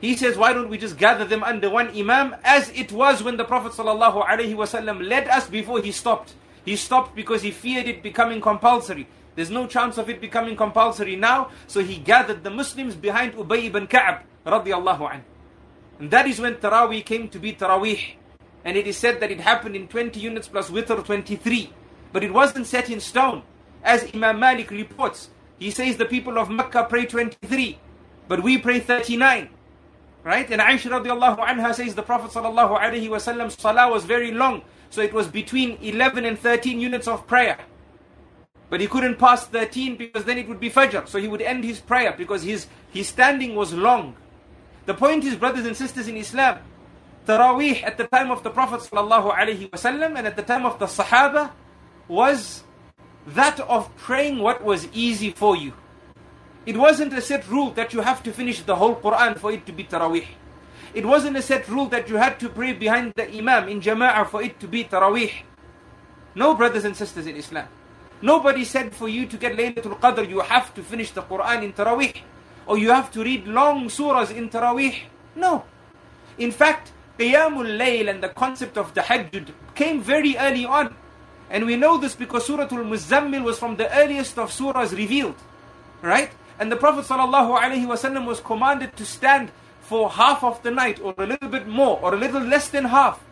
he 0.00 0.16
says, 0.16 0.36
why 0.36 0.52
don't 0.52 0.68
we 0.68 0.78
just 0.78 0.98
gather 0.98 1.24
them 1.24 1.42
under 1.42 1.70
one 1.70 1.88
imam 1.96 2.36
as 2.44 2.68
it 2.70 2.92
was 2.92 3.22
when 3.22 3.36
the 3.36 3.44
Prophet 3.44 3.72
wasallam 3.72 5.08
led 5.08 5.28
us 5.28 5.48
before 5.48 5.80
he 5.80 5.92
stopped. 5.92 6.34
He 6.64 6.76
stopped 6.76 7.16
because 7.16 7.42
he 7.42 7.50
feared 7.50 7.88
it 7.88 8.02
becoming 8.02 8.40
compulsory. 8.40 9.08
There's 9.34 9.50
no 9.50 9.66
chance 9.66 9.98
of 9.98 10.10
it 10.10 10.20
becoming 10.20 10.56
compulsory 10.56 11.16
now, 11.16 11.50
so 11.66 11.80
he 11.80 11.96
gathered 11.96 12.44
the 12.44 12.50
Muslims 12.50 12.94
behind 12.94 13.34
Ubay 13.34 13.66
ibn 13.66 13.86
Ka'ab 13.86 14.22
radiallahu 14.44 15.10
anhu. 15.10 15.22
And 15.98 16.10
that 16.10 16.26
is 16.26 16.40
when 16.40 16.56
Taraweeh 16.56 17.04
came 17.04 17.28
to 17.28 17.38
be 17.38 17.52
Taraweeh. 17.52 18.14
And 18.64 18.76
it 18.76 18.86
is 18.86 18.96
said 18.96 19.20
that 19.20 19.30
it 19.30 19.40
happened 19.40 19.76
in 19.76 19.88
20 19.88 20.18
units 20.20 20.48
plus 20.48 20.70
witr 20.70 21.04
23. 21.04 21.72
But 22.12 22.24
it 22.24 22.32
wasn't 22.32 22.66
set 22.66 22.90
in 22.90 23.00
stone. 23.00 23.42
As 23.82 24.08
Imam 24.14 24.38
Malik 24.38 24.70
reports, 24.70 25.30
he 25.58 25.70
says 25.70 25.96
the 25.96 26.04
people 26.04 26.38
of 26.38 26.50
Mecca 26.50 26.86
pray 26.88 27.06
23, 27.06 27.78
but 28.28 28.42
we 28.42 28.58
pray 28.58 28.80
39. 28.80 29.48
Right? 30.24 30.48
And 30.50 30.60
Aisha 30.60 30.90
radiallahu 30.90 31.38
anha 31.38 31.74
says 31.74 31.94
the 31.94 32.02
Prophet 32.02 32.30
sallallahu 32.30 32.78
alaihi 32.78 33.08
wasallam 33.08 33.50
salah 33.50 33.90
was 33.90 34.04
very 34.04 34.30
long. 34.30 34.62
So 34.90 35.02
it 35.02 35.12
was 35.12 35.26
between 35.26 35.78
11 35.80 36.24
and 36.24 36.38
13 36.38 36.80
units 36.80 37.08
of 37.08 37.26
prayer. 37.26 37.58
But 38.70 38.80
he 38.80 38.86
couldn't 38.86 39.18
pass 39.18 39.46
13 39.46 39.96
because 39.96 40.24
then 40.24 40.38
it 40.38 40.48
would 40.48 40.60
be 40.60 40.70
Fajr. 40.70 41.08
So 41.08 41.18
he 41.18 41.28
would 41.28 41.42
end 41.42 41.64
his 41.64 41.80
prayer 41.80 42.14
because 42.16 42.42
his, 42.42 42.68
his 42.90 43.08
standing 43.08 43.54
was 43.54 43.74
long. 43.74 44.16
The 44.86 44.94
point 44.94 45.24
is, 45.24 45.36
brothers 45.36 45.66
and 45.66 45.76
sisters 45.76 46.08
in 46.08 46.16
Islam, 46.16 46.58
Taraweeh 47.26 47.84
at 47.84 47.98
the 47.98 48.06
time 48.06 48.30
of 48.30 48.42
the 48.42 48.50
Prophet 48.50 48.80
ﷺ 48.80 50.18
and 50.18 50.26
at 50.26 50.36
the 50.36 50.42
time 50.42 50.66
of 50.66 50.78
the 50.78 50.86
Sahaba 50.86 51.50
was 52.08 52.64
that 53.26 53.60
of 53.60 53.94
praying 53.96 54.38
what 54.38 54.62
was 54.64 54.88
easy 54.92 55.30
for 55.30 55.56
you. 55.56 55.72
It 56.64 56.76
wasn't 56.76 57.12
a 57.12 57.20
set 57.20 57.48
rule 57.48 57.70
that 57.72 57.92
you 57.92 58.00
have 58.00 58.22
to 58.22 58.32
finish 58.32 58.62
the 58.62 58.76
whole 58.76 58.94
Quran 58.96 59.38
for 59.38 59.50
it 59.50 59.66
to 59.66 59.72
be 59.72 59.84
Taraweeh. 59.84 60.26
It 60.94 61.06
wasn't 61.06 61.36
a 61.36 61.42
set 61.42 61.68
rule 61.68 61.86
that 61.86 62.08
you 62.08 62.16
had 62.16 62.38
to 62.40 62.48
pray 62.48 62.72
behind 62.72 63.14
the 63.16 63.28
Imam 63.32 63.68
in 63.68 63.80
Jama'ah 63.80 64.28
for 64.28 64.42
it 64.42 64.60
to 64.60 64.68
be 64.68 64.84
Taraweeh. 64.84 65.32
No, 66.34 66.54
brothers 66.54 66.84
and 66.84 66.96
sisters 66.96 67.26
in 67.26 67.36
Islam. 67.36 67.66
Nobody 68.20 68.64
said 68.64 68.94
for 68.94 69.08
you 69.08 69.26
to 69.26 69.36
get 69.36 69.56
Laylatul 69.56 69.98
Qadr, 69.98 70.28
you 70.28 70.40
have 70.40 70.72
to 70.74 70.82
finish 70.82 71.10
the 71.10 71.22
Quran 71.22 71.64
in 71.64 71.72
Taraweeh. 71.72 72.20
Or 72.66 72.78
you 72.78 72.90
have 72.90 73.10
to 73.12 73.24
read 73.24 73.48
long 73.48 73.86
surahs 73.86 74.30
in 74.30 74.48
Taraweeh. 74.48 74.94
No. 75.34 75.64
In 76.38 76.52
fact, 76.52 76.92
Qiyamul 77.18 77.78
Layl 77.78 78.08
and 78.08 78.22
the 78.22 78.28
concept 78.28 78.78
of 78.78 78.94
Tahajjud 78.94 79.52
came 79.74 80.00
very 80.00 80.36
early 80.36 80.64
on. 80.64 80.94
And 81.52 81.66
we 81.66 81.76
know 81.76 81.98
this 81.98 82.14
because 82.14 82.46
Surah 82.46 82.62
Al-Muzammil 82.62 83.44
was 83.44 83.58
from 83.58 83.76
the 83.76 83.94
earliest 83.94 84.38
of 84.38 84.50
surahs 84.50 84.96
revealed. 84.96 85.36
Right? 86.00 86.30
And 86.58 86.72
the 86.72 86.76
Prophet 86.76 87.04
ﷺ 87.04 88.26
was 88.26 88.40
commanded 88.40 88.96
to 88.96 89.04
stand 89.04 89.52
for 89.82 90.08
half 90.08 90.42
of 90.42 90.62
the 90.62 90.70
night 90.70 90.98
or 90.98 91.14
a 91.18 91.26
little 91.26 91.50
bit 91.50 91.68
more 91.68 92.00
or 92.00 92.14
a 92.14 92.16
little 92.16 92.40
less 92.40 92.70
than 92.70 92.86
half. 92.86 93.22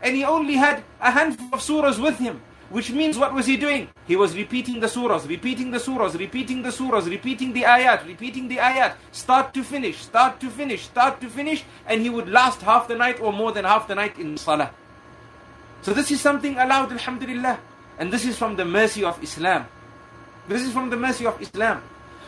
And 0.00 0.14
he 0.14 0.22
only 0.22 0.54
had 0.54 0.84
a 1.00 1.10
handful 1.10 1.48
of 1.52 1.60
surahs 1.60 2.00
with 2.00 2.18
him. 2.18 2.40
Which 2.70 2.90
means 2.90 3.18
what 3.18 3.34
was 3.34 3.46
he 3.46 3.56
doing? 3.56 3.88
He 4.06 4.16
was 4.16 4.36
repeating 4.36 4.78
the 4.80 4.86
surahs, 4.86 5.28
repeating 5.28 5.70
the 5.70 5.78
surahs, 5.78 6.18
repeating 6.18 6.62
the 6.62 6.70
surahs, 6.70 7.10
repeating 7.10 7.52
the 7.52 7.62
ayat, 7.62 8.06
repeating 8.06 8.48
the 8.48 8.56
ayat, 8.56 8.94
start 9.12 9.52
to 9.54 9.62
finish, 9.62 9.98
start 9.98 10.40
to 10.40 10.48
finish, 10.48 10.84
start 10.84 11.20
to 11.20 11.28
finish, 11.28 11.64
and 11.86 12.02
he 12.02 12.08
would 12.08 12.28
last 12.28 12.62
half 12.62 12.88
the 12.88 12.94
night 12.96 13.20
or 13.20 13.32
more 13.32 13.52
than 13.52 13.64
half 13.64 13.86
the 13.86 13.94
night 13.94 14.18
in 14.18 14.36
salah. 14.36 14.70
So 15.84 15.92
this 15.92 16.10
is 16.10 16.18
something 16.18 16.56
allowed, 16.56 16.92
alhamdulillah. 16.92 17.60
And 17.98 18.10
this 18.10 18.24
is 18.24 18.38
from 18.38 18.56
the 18.56 18.64
mercy 18.64 19.04
of 19.04 19.22
Islam. 19.22 19.66
This 20.48 20.62
is 20.62 20.72
from 20.72 20.88
the 20.88 20.96
mercy 20.96 21.26
of 21.26 21.40
Islam. 21.42 21.82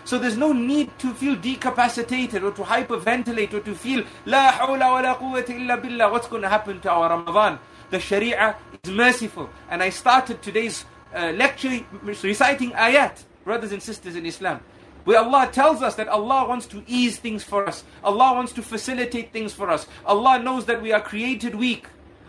So 0.04 0.18
there's 0.18 0.36
no 0.36 0.52
need 0.52 0.96
to 0.98 1.14
feel 1.14 1.36
decapacitated 1.36 2.42
or 2.42 2.52
to 2.52 2.62
hyperventilate 2.62 3.54
or 3.54 3.60
to 3.60 3.74
feel 3.74 4.04
La 4.26 4.52
hawla 4.52 4.92
wa 4.92 5.00
la 5.00 5.16
quwwata 5.16 5.56
illa 5.56 5.78
billah. 5.78 6.12
What's 6.12 6.28
going 6.28 6.42
to 6.42 6.50
happen 6.50 6.80
to 6.82 6.90
our 6.90 7.08
Ramadan? 7.08 7.58
The 7.88 7.98
Sharia 7.98 8.56
is 8.84 8.90
merciful. 8.90 9.48
And 9.70 9.82
I 9.82 9.88
started 9.88 10.42
today's 10.42 10.84
uh, 11.14 11.32
lecture 11.32 11.80
reciting 12.02 12.72
ayat, 12.72 13.24
brothers 13.42 13.72
and 13.72 13.82
sisters 13.82 14.16
in 14.16 14.26
Islam. 14.26 14.60
Where 15.04 15.18
Allah 15.18 15.48
tells 15.50 15.80
us 15.80 15.94
that 15.94 16.08
Allah 16.08 16.46
wants 16.46 16.66
to 16.66 16.84
ease 16.86 17.16
things 17.16 17.42
for 17.42 17.66
us. 17.66 17.84
Allah 18.04 18.34
wants 18.34 18.52
to 18.52 18.62
facilitate 18.62 19.32
things 19.32 19.54
for 19.54 19.70
us. 19.70 19.86
Allah 20.04 20.42
knows 20.42 20.66
that 20.66 20.82
we 20.82 20.92
are 20.92 21.00
created 21.00 21.54
weak. 21.54 21.86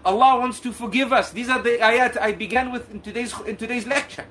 Allah 0.08 0.39
wants 0.39 0.62
to 0.62 0.72
forgive 0.72 1.12
us. 1.12 1.32
These 1.32 1.50
are 1.50 1.62
the 1.62 1.78
ayat 1.84 2.15
I 2.20 2.32
began 2.32 2.72
with 2.72 2.89
in 2.91 3.02
today's, 3.02 3.36
in 3.46 3.58
today's 3.58 3.86
lecture. 3.86 4.26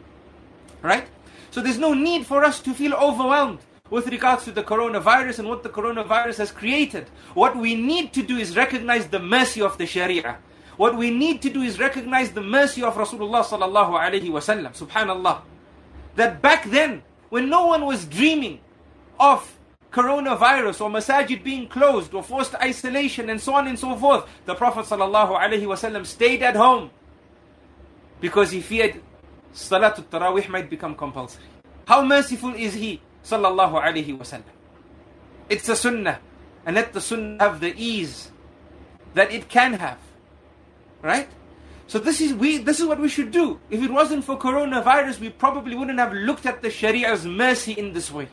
Right? 0.80 1.06
So 1.50 1.60
there's 1.60 1.78
no 1.78 1.92
need 1.92 2.26
for 2.26 2.44
us 2.44 2.60
to 2.60 2.72
feel 2.72 2.94
overwhelmed 2.94 3.58
with 3.90 4.08
regards 4.08 4.44
to 4.44 4.52
the 4.52 4.62
coronavirus 4.62 5.40
and 5.40 5.48
what 5.48 5.62
the 5.62 5.68
coronavirus 5.68 6.38
has 6.38 6.50
created. 6.50 7.06
What 7.34 7.56
we 7.56 7.74
need 7.74 8.14
to 8.14 8.22
do 8.22 8.36
is 8.38 8.56
recognize 8.56 9.08
the 9.08 9.20
mercy 9.20 9.60
of 9.60 9.76
the 9.76 9.86
Sharia. 9.86 10.38
What 10.76 10.96
we 10.96 11.10
need 11.10 11.42
to 11.42 11.50
do 11.50 11.60
is 11.62 11.78
recognize 11.78 12.32
the 12.32 12.42
mercy 12.42 12.82
of 12.82 12.94
Rasulullah 12.94 13.44
sallallahu 13.44 14.00
alaihi 14.00 14.28
wasallam. 14.28 14.76
Subhanallah. 14.76 15.42
That 16.16 16.40
back 16.40 16.64
then, 16.64 17.02
when 17.28 17.48
no 17.48 17.66
one 17.66 17.84
was 17.84 18.04
dreaming 18.06 18.60
of 19.20 19.55
coronavirus 19.96 20.82
or 20.82 20.90
masajid 20.90 21.42
being 21.42 21.66
closed 21.66 22.12
or 22.12 22.22
forced 22.22 22.54
isolation 22.56 23.30
and 23.30 23.40
so 23.40 23.54
on 23.54 23.66
and 23.66 23.78
so 23.78 23.96
forth, 23.96 24.28
the 24.44 24.54
Prophet 24.54 24.84
alaihi 24.84 25.64
wasallam 25.64 26.04
stayed 26.04 26.42
at 26.42 26.54
home 26.54 26.90
because 28.20 28.50
he 28.50 28.60
feared 28.60 29.00
Salatul 29.54 30.04
Taraweeh 30.04 30.48
might 30.50 30.68
become 30.68 30.94
compulsory. 30.94 31.44
How 31.88 32.04
merciful 32.04 32.52
is 32.54 32.74
he? 32.74 33.00
Sallallahu 33.24 33.80
alayhi 33.82 34.18
wasallam. 34.18 34.52
It's 35.48 35.68
a 35.70 35.76
sunnah. 35.76 36.20
And 36.66 36.76
let 36.76 36.92
the 36.92 37.00
sunnah 37.00 37.42
have 37.42 37.60
the 37.60 37.72
ease 37.74 38.30
that 39.14 39.32
it 39.32 39.48
can 39.48 39.72
have. 39.74 39.98
Right? 41.00 41.28
So 41.86 41.98
this 41.98 42.20
is 42.20 42.34
we 42.34 42.58
this 42.58 42.80
is 42.80 42.86
what 42.86 43.00
we 43.00 43.08
should 43.08 43.30
do. 43.30 43.60
If 43.70 43.80
it 43.82 43.90
wasn't 43.90 44.24
for 44.24 44.36
coronavirus, 44.36 45.20
we 45.20 45.30
probably 45.30 45.74
wouldn't 45.74 45.98
have 45.98 46.12
looked 46.12 46.44
at 46.44 46.60
the 46.60 46.68
Sharia's 46.68 47.24
mercy 47.24 47.72
in 47.72 47.94
this 47.94 48.10
way 48.10 48.28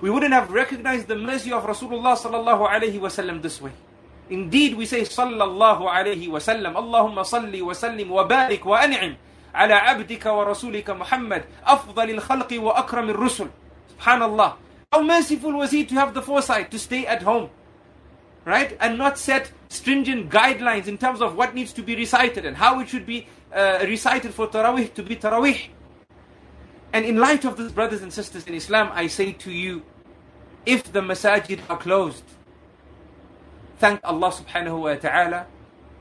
We 0.00 0.10
wouldn't 0.10 0.32
have 0.32 0.50
recognized 0.50 1.08
the 1.08 1.16
mercy 1.16 1.52
of 1.52 1.64
Rasulullah 1.64 2.16
sallallahu 2.16 2.68
alayhi 2.68 2.98
wasallam 2.98 3.42
this 3.42 3.60
way. 3.60 3.72
Indeed, 4.30 4.74
we 4.76 4.86
say 4.86 5.02
sallallahu 5.02 5.88
alayhi 5.90 6.28
wasallam, 6.28 6.74
Allahumma 6.74 7.24
salli 7.26 7.60
wa 7.60 7.72
sallim 7.72 8.08
wa 8.08 8.26
barik 8.26 8.64
wa 8.64 8.80
an'im 8.80 9.16
على 9.54 9.74
عبدك 9.74 10.26
ورسولك 10.26 10.90
محمد 10.90 11.44
أفضل 11.66 12.10
الخلق 12.10 12.48
وأكرم 12.52 13.10
الرسل 13.10 13.48
سبحان 13.98 14.22
الله 14.22 14.52
How 14.92 15.02
merciful 15.02 15.52
was 15.52 15.70
he 15.70 15.84
to 15.84 15.94
have 15.94 16.14
the 16.14 16.22
foresight 16.22 16.70
to 16.70 16.78
stay 16.78 17.06
at 17.06 17.22
home 17.22 17.50
right 18.44 18.76
and 18.80 18.98
not 18.98 19.18
set 19.18 19.52
stringent 19.68 20.30
guidelines 20.30 20.86
in 20.86 20.98
terms 20.98 21.20
of 21.20 21.36
what 21.36 21.54
needs 21.54 21.72
to 21.72 21.82
be 21.82 21.94
recited 21.94 22.44
and 22.44 22.56
how 22.56 22.80
it 22.80 22.88
should 22.88 23.06
be 23.06 23.26
uh, 23.54 23.78
recited 23.82 24.32
for 24.34 24.46
Taraweeh 24.48 24.92
to 24.94 25.02
be 25.02 25.16
Taraweeh 25.16 25.68
and 26.95 27.03
in 27.03 27.17
light 27.19 27.43
of 27.43 27.57
this 27.57 27.71
brothers 27.71 28.01
and 28.01 28.11
sisters 28.11 28.47
in 28.47 28.53
Islam 28.55 28.89
I 28.93 29.07
say 29.07 29.33
to 29.43 29.51
you 29.51 29.83
if 30.65 30.91
the 30.95 31.01
masajid 31.01 31.59
are 31.69 31.77
closed 31.77 32.23
thank 33.83 33.99
Allah 34.03 34.31
subhanahu 34.31 34.79
wa 34.87 34.95
ta'ala 34.95 35.45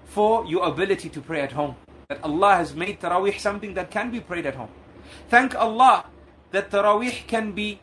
for 0.07 0.47
your 0.47 0.63
ability 0.71 1.09
to 1.11 1.21
pray 1.21 1.43
at 1.43 1.51
home 1.51 1.75
that 2.09 2.23
Allah 2.23 2.57
has 2.57 2.75
made 2.75 3.01
Taraweeh 3.01 3.39
something 3.41 3.75
that 3.75 3.91
can 3.91 4.11
be 4.11 4.21
prayed 4.21 4.47
at 4.47 4.55
home. 4.55 4.69
Thank 5.29 5.55
Allah 5.55 6.05
that 6.53 6.71
Taraweeh 6.71 7.27
can 7.27 7.53
be 7.53 7.81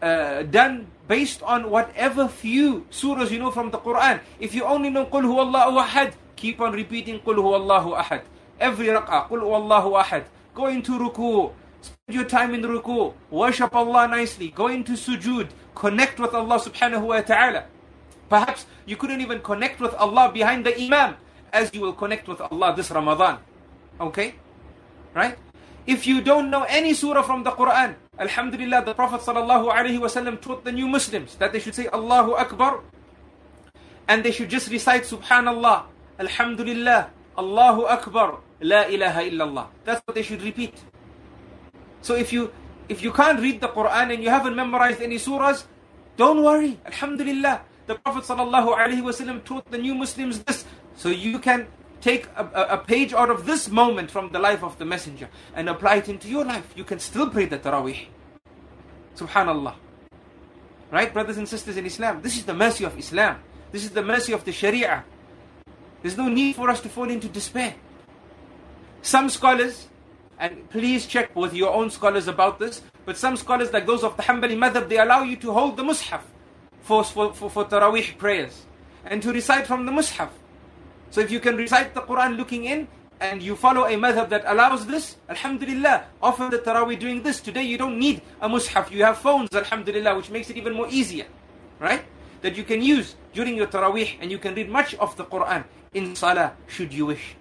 uh, 0.00 0.42
done 0.44 0.86
based 1.08 1.42
on 1.42 1.70
whatever 1.70 2.28
few 2.28 2.86
surahs 2.90 3.30
you 3.30 3.38
know 3.38 3.50
from 3.50 3.70
the 3.70 3.78
Quran. 3.78 4.20
If 4.38 4.54
you 4.54 4.64
only 4.64 4.90
know 4.90 5.06
Qul 5.06 5.24
Allahu 5.24 5.80
Ahad, 5.80 6.12
keep 6.36 6.60
on 6.60 6.72
repeating 6.72 7.20
Qul 7.20 7.38
Allahu 7.38 7.96
Ahad. 7.96 8.22
Every 8.60 8.86
rak'ah, 8.86 9.28
Qul 9.28 9.42
Allahu 9.42 9.96
Ahad. 9.96 10.24
Go 10.54 10.66
into 10.66 10.98
ruku, 10.98 11.50
spend 11.82 12.14
your 12.14 12.24
time 12.24 12.54
in 12.54 12.62
ruku, 12.62 13.14
worship 13.30 13.74
Allah 13.74 14.08
nicely, 14.08 14.48
go 14.50 14.68
into 14.68 14.92
sujood, 14.92 15.50
connect 15.74 16.18
with 16.20 16.34
Allah 16.34 16.58
subhanahu 16.58 17.02
wa 17.02 17.20
ta'ala. 17.20 17.64
Perhaps 18.28 18.66
you 18.86 18.96
couldn't 18.96 19.20
even 19.20 19.40
connect 19.40 19.80
with 19.80 19.94
Allah 19.94 20.30
behind 20.32 20.64
the 20.64 20.72
Imam 20.78 21.16
as 21.52 21.70
you 21.74 21.80
will 21.80 21.92
connect 21.92 22.28
with 22.28 22.40
Allah 22.40 22.74
this 22.74 22.90
Ramadan. 22.90 23.38
Okay? 24.00 24.34
Right? 25.14 25.36
If 25.86 26.06
you 26.06 26.20
don't 26.22 26.48
know 26.48 26.62
any 26.64 26.94
surah 26.94 27.22
from 27.22 27.42
the 27.42 27.50
Quran, 27.50 27.96
Alhamdulillah, 28.18 28.84
the 28.84 28.94
Prophet 28.94 29.20
ﷺ 29.20 30.40
taught 30.40 30.64
the 30.64 30.72
new 30.72 30.86
Muslims 30.86 31.34
that 31.36 31.52
they 31.52 31.58
should 31.58 31.74
say 31.74 31.88
Allahu 31.92 32.34
Akbar 32.34 32.80
and 34.08 34.22
they 34.22 34.30
should 34.30 34.48
just 34.48 34.70
recite 34.70 35.02
Subhanallah, 35.02 35.84
Alhamdulillah, 36.18 37.10
Allahu 37.36 37.84
Akbar, 37.84 38.38
La 38.62 38.86
ilaha 38.86 39.20
illallah. 39.26 39.66
That's 39.84 40.00
what 40.06 40.14
they 40.14 40.22
should 40.22 40.42
repeat. 40.42 40.74
So 42.02 42.14
if 42.14 42.32
you 42.32 42.52
if 42.88 43.02
you 43.02 43.12
can't 43.12 43.40
read 43.40 43.60
the 43.60 43.68
Quran 43.68 44.12
and 44.12 44.22
you 44.22 44.28
haven't 44.28 44.54
memorized 44.54 45.00
any 45.00 45.16
surahs, 45.16 45.64
don't 46.16 46.42
worry. 46.42 46.78
Alhamdulillah. 46.84 47.62
The 47.86 47.96
Prophet 47.96 48.24
ﷺ 48.24 49.44
taught 49.44 49.70
the 49.70 49.78
new 49.78 49.94
Muslims 49.94 50.42
this. 50.44 50.64
So 50.96 51.08
you 51.08 51.38
can 51.38 51.66
take 52.00 52.26
a, 52.36 52.44
a, 52.70 52.78
page 52.78 53.12
out 53.12 53.30
of 53.30 53.46
this 53.46 53.68
moment 53.68 54.10
from 54.10 54.30
the 54.30 54.38
life 54.38 54.62
of 54.62 54.78
the 54.78 54.84
messenger 54.84 55.28
and 55.54 55.68
apply 55.68 55.96
it 55.96 56.08
into 56.08 56.28
your 56.28 56.44
life. 56.44 56.72
You 56.76 56.84
can 56.84 56.98
still 56.98 57.30
pray 57.30 57.46
the 57.46 57.58
Taraweeh. 57.58 58.06
Subhanallah. 59.16 59.74
Right, 60.90 61.12
brothers 61.12 61.38
and 61.38 61.48
sisters 61.48 61.76
in 61.76 61.86
Islam? 61.86 62.20
This 62.22 62.36
is 62.36 62.44
the 62.44 62.54
mercy 62.54 62.84
of 62.84 62.98
Islam. 62.98 63.38
This 63.70 63.84
is 63.84 63.90
the 63.90 64.02
mercy 64.02 64.32
of 64.32 64.44
the 64.44 64.52
Sharia. 64.52 65.04
There's 66.02 66.16
no 66.16 66.28
need 66.28 66.56
for 66.56 66.68
us 66.68 66.80
to 66.82 66.88
fall 66.88 67.08
into 67.08 67.28
despair. 67.28 67.74
Some 69.00 69.30
scholars, 69.30 69.88
and 70.42 70.68
please 70.70 71.06
check 71.06 71.34
with 71.36 71.54
your 71.54 71.72
own 71.72 71.88
scholars 71.88 72.26
about 72.26 72.58
this, 72.58 72.82
but 73.06 73.16
some 73.16 73.36
scholars, 73.36 73.72
like 73.72 73.86
those 73.86 74.02
of 74.02 74.16
the 74.16 74.24
Hanbali 74.24 74.58
madhab, 74.58 74.88
they 74.88 74.98
allow 74.98 75.22
you 75.22 75.36
to 75.36 75.52
hold 75.52 75.76
the 75.76 75.84
Mus'haf 75.84 76.20
for, 76.80 77.04
for, 77.04 77.32
for, 77.32 77.48
for 77.48 77.64
Taraweeh 77.64 78.18
prayers 78.18 78.66
and 79.06 79.22
to 79.22 79.32
recite 79.32 79.68
from 79.68 79.86
the 79.86 79.92
Mus'haf. 79.92 80.30
So 81.12 81.20
if 81.20 81.30
you 81.30 81.38
can 81.38 81.54
recite 81.54 81.94
the 81.94 82.00
Quran 82.00 82.36
looking 82.36 82.64
in 82.64 82.88
and 83.20 83.40
you 83.40 83.54
follow 83.54 83.84
a 83.84 83.94
madhab 83.94 84.30
that 84.30 84.42
allows 84.46 84.84
this, 84.84 85.14
Alhamdulillah, 85.28 86.06
often 86.20 86.50
the 86.50 86.58
Taraweeh 86.58 86.98
doing 86.98 87.22
this. 87.22 87.38
Today 87.38 87.62
you 87.62 87.78
don't 87.78 87.96
need 87.96 88.20
a 88.40 88.48
mushaf, 88.48 88.90
you 88.90 89.04
have 89.04 89.18
phones, 89.18 89.54
Alhamdulillah, 89.54 90.16
which 90.16 90.30
makes 90.30 90.50
it 90.50 90.56
even 90.56 90.74
more 90.74 90.88
easier, 90.90 91.26
right? 91.78 92.02
That 92.40 92.56
you 92.56 92.64
can 92.64 92.82
use 92.82 93.14
during 93.32 93.54
your 93.54 93.68
Taraweeh 93.68 94.18
and 94.20 94.28
you 94.28 94.38
can 94.38 94.56
read 94.56 94.68
much 94.68 94.96
of 94.96 95.16
the 95.16 95.24
Quran 95.24 95.62
in 95.94 96.16
Salah, 96.16 96.54
should 96.66 96.92
you 96.92 97.06
wish. 97.06 97.36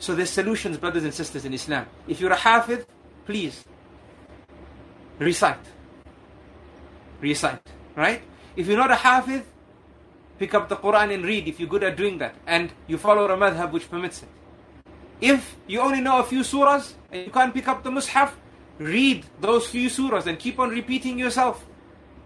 So 0.00 0.14
there's 0.14 0.30
solutions, 0.30 0.78
brothers 0.78 1.04
and 1.04 1.12
sisters 1.12 1.44
in 1.44 1.52
Islam. 1.52 1.86
If 2.08 2.20
you're 2.20 2.32
a 2.32 2.36
Hafid, 2.36 2.86
please 3.26 3.62
recite. 5.18 5.60
Recite, 7.20 7.60
right? 7.94 8.22
If 8.56 8.66
you're 8.66 8.78
not 8.78 8.90
a 8.90 8.94
Hafid, 8.94 9.44
pick 10.38 10.54
up 10.54 10.70
the 10.70 10.76
Quran 10.76 11.12
and 11.12 11.22
read 11.22 11.46
if 11.46 11.60
you're 11.60 11.68
good 11.68 11.84
at 11.84 11.98
doing 11.98 12.16
that 12.16 12.34
and 12.46 12.72
you 12.86 12.96
follow 12.96 13.28
a 13.28 13.36
madhab 13.36 13.72
which 13.72 13.90
permits 13.90 14.22
it. 14.22 14.28
If 15.20 15.56
you 15.66 15.80
only 15.80 16.00
know 16.00 16.18
a 16.20 16.24
few 16.24 16.40
surahs 16.40 16.94
and 17.12 17.26
you 17.26 17.30
can't 17.30 17.52
pick 17.52 17.68
up 17.68 17.84
the 17.84 17.90
mushaf, 17.90 18.32
read 18.78 19.26
those 19.38 19.68
few 19.68 19.90
surahs 19.90 20.24
and 20.26 20.38
keep 20.38 20.58
on 20.58 20.70
repeating 20.70 21.18
yourself. 21.18 21.66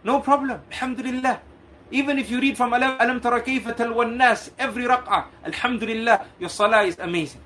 No 0.05 0.21
problem. 0.21 0.61
Alhamdulillah. 0.71 1.41
Even 1.91 2.21
if 2.21 2.31
you 2.31 2.41
read 2.41 2.57
from 2.57 2.73
Alam 2.73 3.21
Tara 3.21 3.43
Kayfa 3.43 3.75
Talwan 3.77 4.15
Nas 4.15 4.53
every 4.61 4.85
raq'ah, 4.85 5.27
Alhamdulillah, 5.45 6.25
your 6.39 6.49
salah 6.49 6.85
is 6.85 6.97
amazing. 7.01 7.41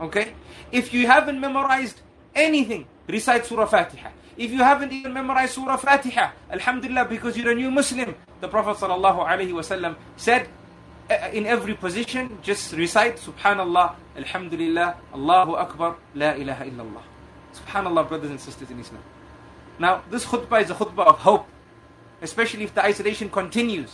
Okay? 0.00 0.34
If 0.72 0.92
you 0.94 1.06
haven't 1.06 1.40
memorized 1.40 2.00
anything, 2.34 2.86
recite 3.06 3.46
Surah 3.46 3.66
Fatiha. 3.66 4.10
If 4.36 4.50
you 4.50 4.62
haven't 4.62 4.92
even 4.92 5.12
memorized 5.12 5.54
Surah 5.54 5.76
Fatiha, 5.76 6.32
Alhamdulillah, 6.50 7.04
because 7.04 7.36
you're 7.36 7.50
a 7.50 7.54
new 7.54 7.70
Muslim, 7.70 8.14
the 8.40 8.48
Prophet 8.48 8.78
said, 10.16 10.48
in 11.32 11.46
every 11.46 11.74
position, 11.74 12.38
just 12.42 12.72
recite 12.72 13.16
Subhanallah, 13.16 13.94
Alhamdulillah, 14.16 14.96
Allahu 15.12 15.56
Akbar, 15.56 15.96
La 16.14 16.32
ilaha 16.32 16.64
illallah. 16.64 17.02
Subhanallah, 17.52 18.08
brothers 18.08 18.30
and 18.30 18.40
sisters 18.40 18.70
in 18.70 18.78
Islam. 18.78 19.02
Now, 19.78 20.02
this 20.10 20.24
khutbah 20.24 20.62
is 20.62 20.70
a 20.70 20.74
khutbah 20.74 21.06
of 21.06 21.18
hope, 21.18 21.46
especially 22.22 22.64
if 22.64 22.74
the 22.74 22.84
isolation 22.84 23.28
continues. 23.28 23.90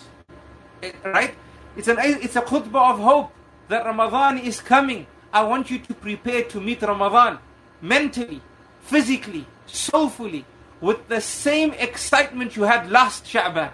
Eh, 0.82 0.92
right? 1.04 1.34
It's, 1.76 1.88
an, 1.88 1.96
it's 2.00 2.36
a 2.36 2.42
khutbah 2.42 2.92
of 2.92 2.98
hope 3.00 3.32
that 3.68 3.86
Ramadan 3.86 4.38
is 4.38 4.60
coming. 4.60 5.06
I 5.36 5.42
want 5.42 5.70
you 5.70 5.78
to 5.80 5.92
prepare 5.92 6.44
to 6.44 6.62
meet 6.62 6.80
Ramadan 6.80 7.38
mentally, 7.82 8.40
physically, 8.80 9.44
soulfully, 9.66 10.46
with 10.80 11.08
the 11.08 11.20
same 11.20 11.72
excitement 11.74 12.56
you 12.56 12.62
had 12.62 12.90
last 12.90 13.26
Sha'ban. 13.26 13.70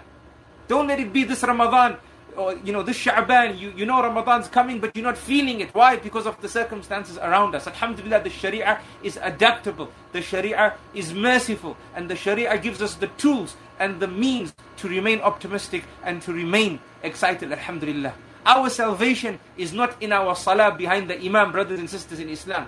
Don't 0.67 0.87
let 0.87 0.99
it 0.99 1.13
be 1.13 1.23
this 1.23 1.41
Ramadan. 1.41 1.95
or, 2.35 2.57
you 2.65 2.73
know, 2.73 2.83
this 2.83 2.97
Sha'ban, 2.97 3.57
you, 3.57 3.71
you 3.77 3.85
know 3.85 4.03
Ramadan's 4.03 4.49
coming, 4.49 4.79
but 4.81 4.93
you're 4.93 5.05
not 5.05 5.17
feeling 5.17 5.61
it. 5.61 5.73
Why? 5.73 5.95
Because 5.95 6.25
of 6.25 6.35
the 6.41 6.49
circumstances 6.49 7.17
around 7.17 7.55
us. 7.55 7.65
Alhamdulillah, 7.65 8.23
the 8.23 8.29
Sharia 8.29 8.81
is 9.01 9.17
adaptable. 9.21 9.89
The 10.11 10.21
Sharia 10.21 10.73
is 10.93 11.13
merciful. 11.13 11.77
And 11.95 12.09
the 12.09 12.17
Sharia 12.17 12.57
gives 12.57 12.81
us 12.81 12.95
the 12.95 13.07
tools 13.07 13.55
and 13.79 14.01
the 14.01 14.09
means 14.09 14.53
to 14.77 14.89
remain 14.89 15.21
optimistic 15.21 15.85
and 16.03 16.21
to 16.23 16.33
remain 16.33 16.81
excited. 17.03 17.53
Alhamdulillah. 17.53 18.13
Our 18.45 18.69
salvation 18.69 19.39
is 19.57 19.71
not 19.71 20.01
in 20.01 20.11
our 20.11 20.35
salah 20.35 20.75
behind 20.75 21.09
the 21.09 21.17
Imam, 21.19 21.51
brothers 21.51 21.79
and 21.79 21.89
sisters 21.89 22.19
in 22.19 22.27
Islam. 22.27 22.67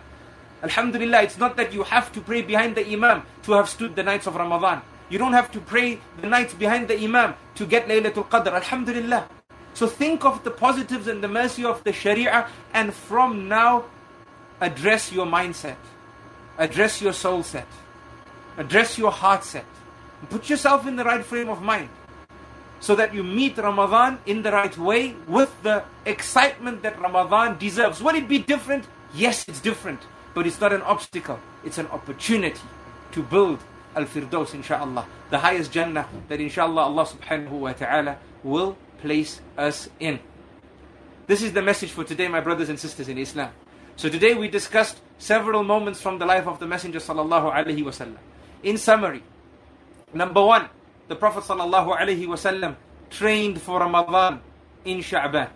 Alhamdulillah, 0.64 1.24
it's 1.24 1.38
not 1.38 1.58
that 1.58 1.74
you 1.74 1.84
have 1.84 2.12
to 2.14 2.22
pray 2.22 2.42
behind 2.42 2.76
the 2.76 2.88
Imam 2.88 3.24
to 3.44 3.52
have 3.52 3.68
stood 3.68 3.96
the 3.96 4.04
nights 4.04 4.26
of 4.26 4.36
Ramadan. 4.36 4.82
You 5.10 5.20
don't 5.20 5.34
have 5.34 5.52
to 5.52 5.60
pray 5.60 6.00
the 6.22 6.28
nights 6.28 6.54
behind 6.54 6.88
the 6.88 6.98
Imam 6.98 7.36
to 7.56 7.66
get 7.66 7.88
Laylatul 7.88 8.30
Qadr. 8.30 8.54
Alhamdulillah. 8.54 9.28
So 9.74 9.86
think 9.88 10.24
of 10.24 10.44
the 10.46 10.52
positives 10.52 11.08
and 11.08 11.22
the 11.22 11.28
mercy 11.28 11.66
of 11.66 11.84
the 11.84 11.92
Sharia 11.92 12.48
and 12.74 12.94
from 12.94 13.50
now 13.50 13.86
address 14.62 15.12
your 15.12 15.26
mindset, 15.26 15.76
address 16.58 17.02
your 17.02 17.12
soul 17.12 17.44
set, 17.44 17.68
address 18.58 18.98
your 18.98 19.12
heart 19.12 19.44
set. 19.44 19.66
Put 20.30 20.50
yourself 20.50 20.88
in 20.88 20.96
the 20.96 21.04
right 21.04 21.24
frame 21.24 21.50
of 21.50 21.62
mind 21.62 21.90
so 22.80 22.96
that 22.96 23.14
you 23.14 23.24
meet 23.24 23.58
Ramadan 23.58 24.20
in 24.26 24.42
the 24.42 24.52
right 24.52 24.78
way 24.78 25.16
with 25.28 25.52
the 25.64 25.84
excitement 26.06 26.84
that 26.84 27.00
Ramadan 27.00 27.58
deserves. 27.58 28.02
Will 28.02 28.16
it 28.16 28.28
be 28.28 28.40
different? 28.40 28.86
Yes, 29.14 29.48
it's 29.48 29.62
different, 29.62 30.02
but 30.34 30.46
it's 30.46 30.60
not 30.60 30.74
an 30.74 30.82
obstacle, 30.82 31.40
it's 31.64 31.78
an 31.78 31.88
opportunity 31.88 32.62
to 33.12 33.24
build 33.24 33.60
Al 33.96 34.04
Firdaus, 34.06 34.54
inshallah, 34.54 35.06
the 35.30 35.40
highest 35.40 35.72
Jannah 35.72 36.08
that 36.28 36.42
inshallah 36.42 36.82
Allah 36.84 37.06
subhanahu 37.06 37.52
wa 37.52 37.72
ta'ala 37.72 38.18
will 38.44 38.78
place 39.00 39.40
us 39.58 39.90
in. 40.00 40.20
This 41.28 41.42
is 41.42 41.54
the 41.54 41.62
message 41.62 41.92
for 41.92 42.04
today, 42.04 42.28
my 42.28 42.42
brothers 42.42 42.70
and 42.70 42.80
sisters 42.80 43.08
in 43.08 43.18
Islam. 43.18 43.52
So 43.96 44.10
today 44.10 44.34
we 44.34 44.50
discussed 44.50 45.00
several 45.18 45.64
moments 45.64 46.02
from 46.02 46.20
the 46.20 46.26
life 46.26 46.46
of 46.48 46.60
the 46.60 46.68
Messenger 46.68 47.00
sallallahu 47.00 47.54
alaihi 47.54 47.82
wasallam. 47.84 48.18
In 48.62 48.78
summary, 48.78 49.24
number 50.14 50.44
one, 50.44 50.68
the 51.08 51.16
Prophet 51.16 51.44
wasallam 51.44 52.76
trained 53.10 53.62
for 53.62 53.80
Ramadan 53.80 54.42
in 54.84 55.00
Sha'ban. 55.00 55.50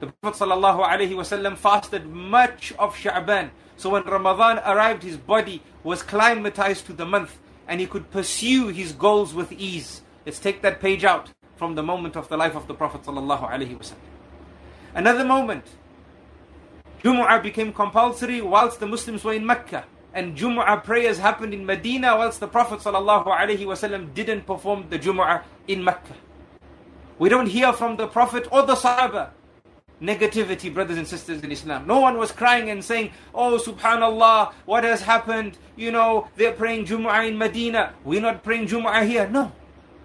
The 0.00 0.06
Prophet 0.22 0.46
wasallam 0.46 1.56
fasted 1.56 2.06
much 2.06 2.72
of 2.78 2.96
Sha'ban. 2.96 3.50
So 3.76 3.90
when 3.90 4.04
Ramadan 4.04 4.58
arrived, 4.58 5.02
his 5.02 5.16
body 5.16 5.62
was 5.82 6.02
climatized 6.02 6.86
to 6.86 6.92
the 6.92 7.04
month 7.04 7.38
and 7.68 7.80
he 7.80 7.86
could 7.86 8.10
pursue 8.10 8.68
his 8.68 8.92
goals 8.92 9.34
with 9.34 9.52
ease. 9.52 10.02
Let's 10.24 10.38
take 10.38 10.62
that 10.62 10.80
page 10.80 11.04
out 11.04 11.30
from 11.56 11.74
the 11.74 11.82
moment 11.82 12.16
of 12.16 12.28
the 12.28 12.36
life 12.36 12.56
of 12.56 12.66
the 12.66 12.74
Prophet 12.74 13.02
Another 14.94 15.24
moment, 15.24 15.64
Jumu'ah 17.02 17.42
became 17.42 17.72
compulsory 17.72 18.40
whilst 18.40 18.80
the 18.80 18.86
Muslims 18.86 19.24
were 19.24 19.34
in 19.34 19.44
Mecca. 19.44 19.84
And 20.14 20.36
Jumu'ah 20.38 20.84
prayers 20.84 21.18
happened 21.18 21.52
in 21.52 21.66
Medina 21.66 22.16
whilst 22.16 22.38
the 22.38 22.46
Prophet 22.46 22.78
ﷺ 22.78 24.14
didn't 24.14 24.46
perform 24.46 24.86
the 24.88 24.98
Jumu'ah 24.98 25.42
in 25.66 25.82
Mecca. 25.82 26.14
We 27.18 27.28
don't 27.28 27.48
hear 27.48 27.72
from 27.72 27.96
the 27.96 28.06
Prophet 28.06 28.46
or 28.50 28.62
the 28.62 28.76
Sahaba 28.76 29.30
negativity, 30.00 30.72
brothers 30.72 30.98
and 30.98 31.06
sisters 31.06 31.42
in 31.42 31.50
Islam. 31.50 31.86
No 31.86 32.00
one 32.00 32.16
was 32.18 32.30
crying 32.30 32.70
and 32.70 32.84
saying, 32.84 33.10
Oh, 33.34 33.58
subhanallah, 33.58 34.52
what 34.66 34.84
has 34.84 35.02
happened? 35.02 35.58
You 35.76 35.90
know, 35.90 36.28
they're 36.36 36.52
praying 36.52 36.86
Jumu'ah 36.86 37.28
in 37.28 37.36
Medina. 37.36 37.94
We're 38.04 38.20
not 38.20 38.44
praying 38.44 38.68
Jumu'ah 38.68 39.06
here. 39.06 39.28
No. 39.28 39.52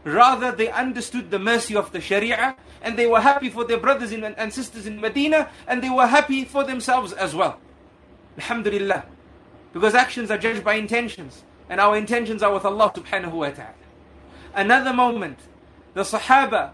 Rather, 0.03 0.51
they 0.51 0.69
understood 0.71 1.29
the 1.29 1.39
mercy 1.39 1.75
of 1.75 1.91
the 1.91 2.01
Sharia 2.01 2.55
and 2.81 2.97
they 2.97 3.05
were 3.05 3.19
happy 3.21 3.49
for 3.49 3.63
their 3.63 3.77
brothers 3.77 4.11
and 4.11 4.53
sisters 4.53 4.87
in 4.87 4.99
Medina 4.99 5.49
and 5.67 5.83
they 5.83 5.89
were 5.89 6.07
happy 6.07 6.45
for 6.45 6.63
themselves 6.63 7.13
as 7.13 7.35
well. 7.35 7.59
Alhamdulillah. 8.37 9.05
Because 9.73 9.93
actions 9.93 10.31
are 10.31 10.37
judged 10.37 10.63
by 10.63 10.75
intentions 10.75 11.43
and 11.69 11.79
our 11.79 11.95
intentions 11.95 12.41
are 12.41 12.53
with 12.53 12.65
Allah 12.65 12.91
subhanahu 12.95 13.31
wa 13.31 13.49
ta'ala. 13.49 13.73
Another 14.53 14.93
moment, 14.93 15.37
the 15.93 16.01
Sahaba, 16.01 16.71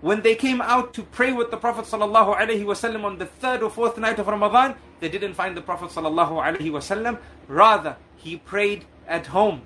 when 0.00 0.22
they 0.22 0.34
came 0.34 0.60
out 0.62 0.94
to 0.94 1.02
pray 1.02 1.32
with 1.32 1.50
the 1.50 1.56
Prophet 1.56 1.84
sallallahu 1.84 2.36
alaihi 2.36 2.64
wasallam 2.64 3.04
on 3.04 3.18
the 3.18 3.26
third 3.26 3.62
or 3.62 3.70
fourth 3.70 3.98
night 3.98 4.18
of 4.18 4.26
Ramadan, 4.26 4.76
they 5.00 5.08
didn't 5.08 5.34
find 5.34 5.56
the 5.56 5.60
Prophet 5.60 5.90
sallallahu 5.90 6.42
alaihi 6.42 6.70
wasallam. 6.70 7.18
Rather, 7.46 7.96
he 8.16 8.36
prayed 8.36 8.84
at 9.06 9.26
home 9.26 9.62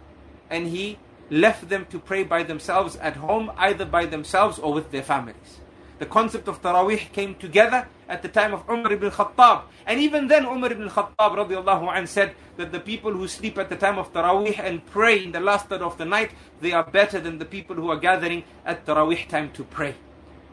and 0.51 0.69
he 0.69 0.99
left 1.31 1.69
them 1.69 1.87
to 1.91 1.99
pray 1.99 2.25
by 2.25 2.43
themselves 2.43 2.97
at 2.97 3.17
home, 3.17 3.53
either 3.57 3.85
by 3.85 4.05
themselves 4.05 4.59
or 4.59 4.73
with 4.73 4.91
their 4.91 5.03
families. 5.03 5.62
The 6.03 6.07
concept 6.07 6.49
of 6.49 6.61
Taraweeh 6.61 7.13
came 7.13 7.37
together 7.37 7.87
at 8.09 8.23
the 8.23 8.29
time 8.29 8.53
of 8.53 8.69
Umar 8.69 8.91
ibn 8.93 9.09
Khattab. 9.09 9.63
And 9.87 10.01
even 10.01 10.27
then, 10.27 10.45
Umar 10.45 10.73
ibn 10.73 10.89
Khattab 10.89 11.15
radiallahu 11.17 11.95
anh, 11.95 12.09
said 12.09 12.35
that 12.57 12.73
the 12.73 12.81
people 12.81 13.13
who 13.13 13.29
sleep 13.29 13.57
at 13.57 13.71
the 13.71 13.77
time 13.77 14.01
of 14.01 14.13
Taraweeh 14.13 14.59
and 14.59 14.85
pray 14.85 15.23
in 15.23 15.31
the 15.31 15.39
last 15.39 15.69
third 15.69 15.81
of 15.81 15.97
the 15.99 16.05
night, 16.05 16.33
they 16.61 16.73
are 16.73 16.83
better 16.83 17.21
than 17.21 17.39
the 17.39 17.45
people 17.45 17.77
who 17.77 17.89
are 17.89 18.01
gathering 18.01 18.43
at 18.67 18.85
Taraweeh 18.85 19.29
time 19.29 19.53
to 19.53 19.63
pray. 19.63 19.95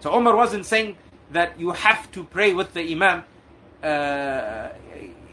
So 0.02 0.16
Umar 0.16 0.36
wasn't 0.36 0.68
saying 0.68 0.98
that 1.32 1.60
you 1.60 1.72
have 1.72 2.12
to 2.12 2.26
pray 2.26 2.54
with 2.54 2.72
the 2.76 2.82
Imam 2.82 3.24
uh, 3.82 4.70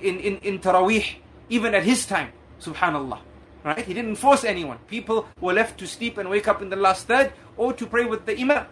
in, 0.00 0.18
in, 0.18 0.38
in 0.38 0.58
Taraweeh, 0.60 1.16
even 1.50 1.74
at 1.74 1.84
his 1.84 2.06
time. 2.06 2.32
Subhanallah. 2.62 3.20
Right? 3.64 3.84
He 3.84 3.92
didn't 3.92 4.16
force 4.16 4.44
anyone. 4.44 4.78
People 4.88 5.28
were 5.42 5.52
left 5.52 5.78
to 5.80 5.86
sleep 5.86 6.16
and 6.16 6.30
wake 6.30 6.48
up 6.48 6.62
in 6.62 6.70
the 6.70 6.76
last 6.76 7.06
third 7.06 7.34
or 7.58 7.74
to 7.74 7.84
pray 7.84 8.06
with 8.06 8.24
the 8.24 8.40
Imam. 8.40 8.64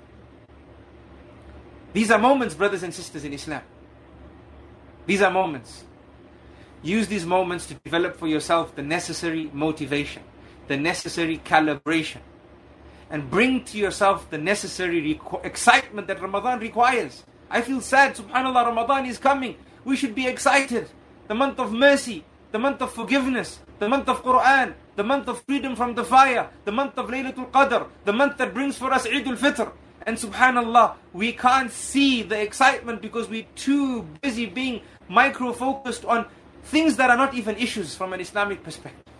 These 1.95 2.11
are 2.11 2.19
moments, 2.19 2.55
brothers 2.55 2.83
and 2.83 2.93
sisters 2.93 3.25
in 3.25 3.33
Islam. 3.33 3.63
These 5.07 5.23
are 5.23 5.31
moments. 5.31 5.85
Use 6.83 7.07
these 7.07 7.25
moments 7.25 7.67
to 7.67 7.75
develop 7.75 8.17
for 8.17 8.27
yourself 8.27 8.75
the 8.75 8.83
necessary 8.83 9.49
motivation, 9.55 10.23
the 10.67 10.77
necessary 10.77 11.39
calibration, 11.39 12.19
and 13.11 13.31
bring 13.31 13.65
to 13.67 13.79
yourself 13.79 14.29
the 14.29 14.39
necessary 14.39 15.21
excitement 15.45 16.09
that 16.09 16.21
Ramadan 16.21 16.59
requires. 16.59 17.23
I 17.49 17.63
feel 17.63 17.81
sad, 17.81 18.17
subhanAllah, 18.17 18.67
Ramadan 18.67 19.07
is 19.07 19.19
coming. 19.19 19.57
We 19.85 19.95
should 19.95 20.17
be 20.17 20.27
excited. 20.27 20.91
The 21.29 21.35
month 21.35 21.61
of 21.61 21.73
mercy, 21.73 22.25
the 22.51 22.59
month 22.59 22.83
of 22.83 22.93
forgiveness, 22.93 23.61
the 23.79 23.89
month 23.89 24.09
of 24.09 24.25
Quran, 24.25 24.75
the 24.97 25.05
month 25.05 25.29
of 25.29 25.43
freedom 25.43 25.77
from 25.77 25.95
the 25.95 26.05
fire, 26.05 26.51
the 26.65 26.73
month 26.73 26.99
of 26.99 27.07
Laylatul 27.07 27.51
Qadr, 27.53 27.87
the 28.05 28.13
month 28.13 28.37
that 28.39 28.53
brings 28.53 28.77
for 28.77 28.93
us 28.93 29.07
Eid 29.07 29.29
al-Fitr. 29.29 29.71
And 30.07 30.17
subhanallah, 30.17 30.97
we 31.13 31.33
can't 31.33 31.71
see 31.71 32.23
the 32.23 32.41
excitement 32.41 33.01
because 33.01 33.29
we're 33.29 33.47
too 33.55 34.03
busy 34.21 34.47
being 34.47 34.83
micro-focused 35.09 36.05
on 36.05 36.27
things 36.65 36.97
that 36.97 37.11
are 37.11 37.17
not 37.17 37.35
even 37.35 37.57
issues 37.57 37.95
from 37.95 38.13
an 38.13 38.21
Islamic 38.21 38.63
perspective. 38.63 39.13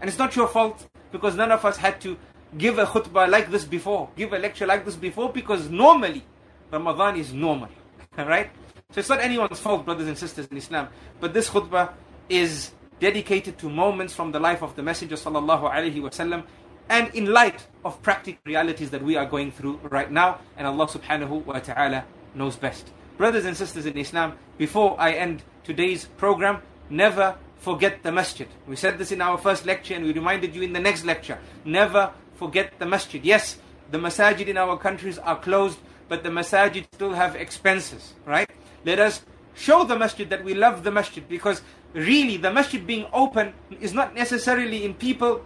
And 0.00 0.08
it's 0.08 0.18
not 0.18 0.34
your 0.34 0.48
fault 0.48 0.88
because 1.10 1.36
none 1.36 1.52
of 1.52 1.64
us 1.64 1.76
had 1.76 2.00
to 2.00 2.16
give 2.56 2.78
a 2.78 2.86
khutbah 2.86 3.28
like 3.28 3.50
this 3.50 3.64
before, 3.64 4.08
give 4.16 4.32
a 4.32 4.38
lecture 4.38 4.66
like 4.66 4.84
this 4.84 4.96
before 4.96 5.30
because 5.30 5.68
normally 5.70 6.24
Ramadan 6.70 7.16
is 7.16 7.32
normal. 7.32 7.68
Alright? 8.18 8.50
So 8.90 9.00
it's 9.00 9.08
not 9.08 9.20
anyone's 9.20 9.58
fault, 9.58 9.84
brothers 9.84 10.08
and 10.08 10.18
sisters 10.18 10.46
in 10.50 10.56
Islam. 10.56 10.88
But 11.20 11.32
this 11.32 11.48
khutbah 11.48 11.92
is 12.28 12.72
dedicated 13.00 13.58
to 13.58 13.68
moments 13.68 14.14
from 14.14 14.32
the 14.32 14.40
life 14.40 14.62
of 14.62 14.76
the 14.76 14.82
Messenger 14.82 15.16
sallallahu 15.16 15.70
alaihi 15.70 16.00
wasallam 16.00 16.44
and 16.88 17.14
in 17.14 17.26
light 17.26 17.66
of 17.84 18.00
practical 18.02 18.40
realities 18.44 18.90
that 18.90 19.02
we 19.02 19.16
are 19.16 19.26
going 19.26 19.50
through 19.50 19.80
right 19.84 20.10
now 20.10 20.38
and 20.56 20.66
Allah 20.66 20.86
subhanahu 20.86 21.44
wa 21.44 21.58
ta'ala 21.58 22.04
knows 22.34 22.56
best. 22.56 22.90
Brothers 23.16 23.44
and 23.44 23.56
sisters 23.56 23.86
in 23.86 23.96
Islam, 23.96 24.36
before 24.58 24.96
I 24.98 25.12
end 25.12 25.42
today's 25.64 26.06
program, 26.16 26.62
never 26.90 27.36
forget 27.58 28.02
the 28.02 28.10
masjid. 28.12 28.48
We 28.66 28.76
said 28.76 28.98
this 28.98 29.12
in 29.12 29.20
our 29.20 29.38
first 29.38 29.66
lecture 29.66 29.94
and 29.94 30.04
we 30.04 30.12
reminded 30.12 30.54
you 30.54 30.62
in 30.62 30.72
the 30.72 30.80
next 30.80 31.04
lecture. 31.04 31.38
Never 31.64 32.12
forget 32.34 32.78
the 32.78 32.86
masjid. 32.86 33.24
Yes, 33.24 33.58
the 33.90 33.98
masajid 33.98 34.48
in 34.48 34.56
our 34.56 34.76
countries 34.76 35.18
are 35.18 35.38
closed, 35.38 35.78
but 36.08 36.22
the 36.22 36.30
masajid 36.30 36.86
still 36.92 37.12
have 37.12 37.36
expenses, 37.36 38.14
right? 38.26 38.50
Let 38.84 38.98
us 38.98 39.22
show 39.54 39.84
the 39.84 39.98
masjid 39.98 40.28
that 40.30 40.42
we 40.42 40.54
love 40.54 40.82
the 40.82 40.90
masjid 40.90 41.26
because 41.28 41.62
really 41.92 42.36
the 42.36 42.50
masjid 42.50 42.84
being 42.84 43.06
open 43.12 43.52
is 43.80 43.92
not 43.92 44.14
necessarily 44.14 44.84
in 44.84 44.94
people 44.94 45.44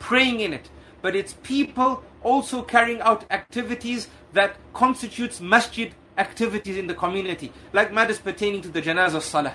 praying 0.00 0.40
in 0.40 0.52
it, 0.52 0.68
but 1.00 1.14
it's 1.14 1.34
people 1.44 2.02
also 2.24 2.62
carrying 2.62 3.00
out 3.02 3.24
activities 3.30 4.08
that 4.32 4.56
constitutes 4.72 5.40
masjid 5.40 5.94
activities 6.18 6.76
in 6.76 6.88
the 6.88 6.94
community, 6.94 7.52
like 7.72 7.92
matters 7.92 8.18
pertaining 8.18 8.60
to 8.62 8.68
the 8.68 8.82
janazah 8.82 9.22
salah, 9.22 9.54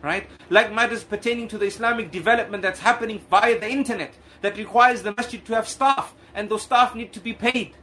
right? 0.00 0.28
Like 0.48 0.72
matters 0.72 1.02
pertaining 1.02 1.48
to 1.48 1.58
the 1.58 1.66
Islamic 1.66 2.12
development 2.12 2.62
that's 2.62 2.80
happening 2.80 3.20
via 3.28 3.58
the 3.58 3.68
internet 3.68 4.14
that 4.42 4.56
requires 4.56 5.02
the 5.02 5.12
masjid 5.16 5.44
to 5.44 5.54
have 5.54 5.66
staff, 5.68 6.14
and 6.34 6.48
those 6.48 6.62
staff 6.62 6.94
need 6.94 7.12
to 7.12 7.20
be 7.20 7.32
paid. 7.32 7.74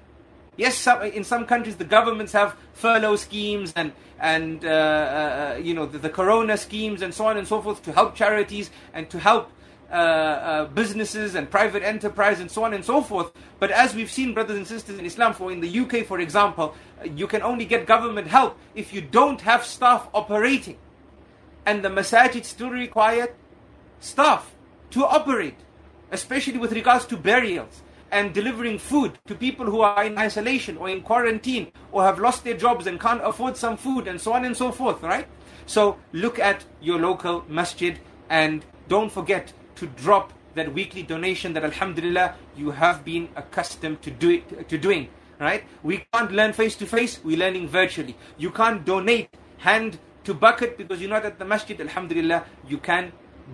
Yes, 0.58 0.75
some, 0.75 1.02
in 1.04 1.23
some 1.23 1.45
countries 1.45 1.78
the 1.78 1.86
governments 1.86 2.34
have 2.34 2.56
furlough 2.73 3.15
schemes 3.15 3.73
and 3.75 3.93
and 4.19 4.65
uh, 4.65 4.67
uh, 4.69 5.60
you 5.62 5.73
know 5.73 5.86
the, 5.86 5.97
the, 5.97 6.10
corona 6.10 6.58
schemes 6.58 7.02
and 7.02 7.13
so 7.13 7.28
on 7.28 7.38
and 7.38 7.47
so 7.47 7.62
forth 7.62 7.82
to 7.84 7.93
help 7.93 8.15
charities 8.15 8.69
and 8.93 9.10
to 9.10 9.19
help 9.19 9.49
uh, 9.91 9.95
uh, 9.95 10.65
businesses 10.65 11.36
and 11.36 11.49
private 11.49 11.82
enterprise 11.82 12.39
and 12.39 12.49
so 12.49 12.63
on 12.63 12.73
and 12.73 12.86
so 12.86 13.02
forth. 13.02 13.32
But 13.60 13.71
as 13.71 13.95
we've 13.95 14.12
seen, 14.12 14.34
brothers 14.34 14.58
and 14.58 14.67
sisters 14.67 14.99
in 14.99 15.06
Islam, 15.06 15.34
for 15.34 15.52
in 15.52 15.62
the 15.62 15.80
UK, 15.80 16.06
for 16.06 16.19
example, 16.19 16.75
you 17.04 17.25
can 17.25 17.41
only 17.41 17.65
get 17.65 17.86
government 17.86 18.28
help 18.28 18.58
if 18.75 18.93
you 18.93 19.02
don't 19.02 19.41
have 19.41 19.65
staff 19.65 20.08
operating. 20.13 20.78
And 21.65 21.84
the 21.84 21.89
masajid 21.89 22.45
still 22.45 22.69
require 22.69 23.34
staff 23.99 24.56
to 24.91 25.06
operate, 25.06 25.58
especially 26.12 26.58
with 26.58 26.71
regards 26.71 27.06
to 27.08 27.17
burials 27.17 27.82
and 28.12 28.34
delivering 28.34 28.78
food 28.78 29.17
to 29.28 29.36
people 29.36 29.65
who 29.65 29.82
are 29.82 30.04
in 30.04 30.17
isolation 30.17 30.78
or 30.78 30.89
in 30.89 31.02
quarantine 31.02 31.71
or 31.91 32.04
have 32.04 32.19
lost 32.19 32.43
their 32.43 32.58
jobs 32.58 32.88
and 32.88 32.99
can't 32.99 33.21
afford 33.23 33.56
some 33.56 33.78
food 33.78 34.08
and 34.08 34.19
so 34.19 34.34
on 34.34 34.45
and 34.45 34.56
so 34.56 34.71
forth, 34.71 35.02
right? 35.04 35.28
So 35.65 35.97
look 36.13 36.39
at 36.39 36.65
your 36.82 36.99
local 36.99 37.45
masjid 37.47 37.99
and 38.30 38.65
don't 38.88 39.12
forget 39.12 39.54
to 39.80 39.88
drop 39.88 40.34
that 40.56 40.74
weekly 40.74 41.04
donation 41.04 41.54
that 41.54 41.63
alhamdulillah 41.63 42.36
you 42.56 42.72
have 42.72 43.04
been 43.06 43.30
accustomed 43.36 44.02
to 44.02 44.12
do 44.12 44.30
it, 44.30 44.70
to 44.70 44.78
doing 44.78 45.10
right? 45.39 45.63
We 45.84 46.06
can't 46.13 46.32
learn 46.32 46.54
face 46.54 46.76
to 46.76 46.86
face 46.86 47.20
we're 47.24 47.38
learning 47.38 47.70
virtually. 47.70 48.15
You 48.38 48.52
can't 48.52 48.86
donate 48.86 49.30
hand 49.60 49.98
to 50.26 50.34
bucket 50.34 50.78
because 50.78 51.00
you're 51.02 51.10
not 51.10 51.26
at 51.26 51.39
the 51.39 51.46
masjid 51.46 51.80
alhamdulillah 51.80 52.44
you 52.68 52.78
can 52.78 53.12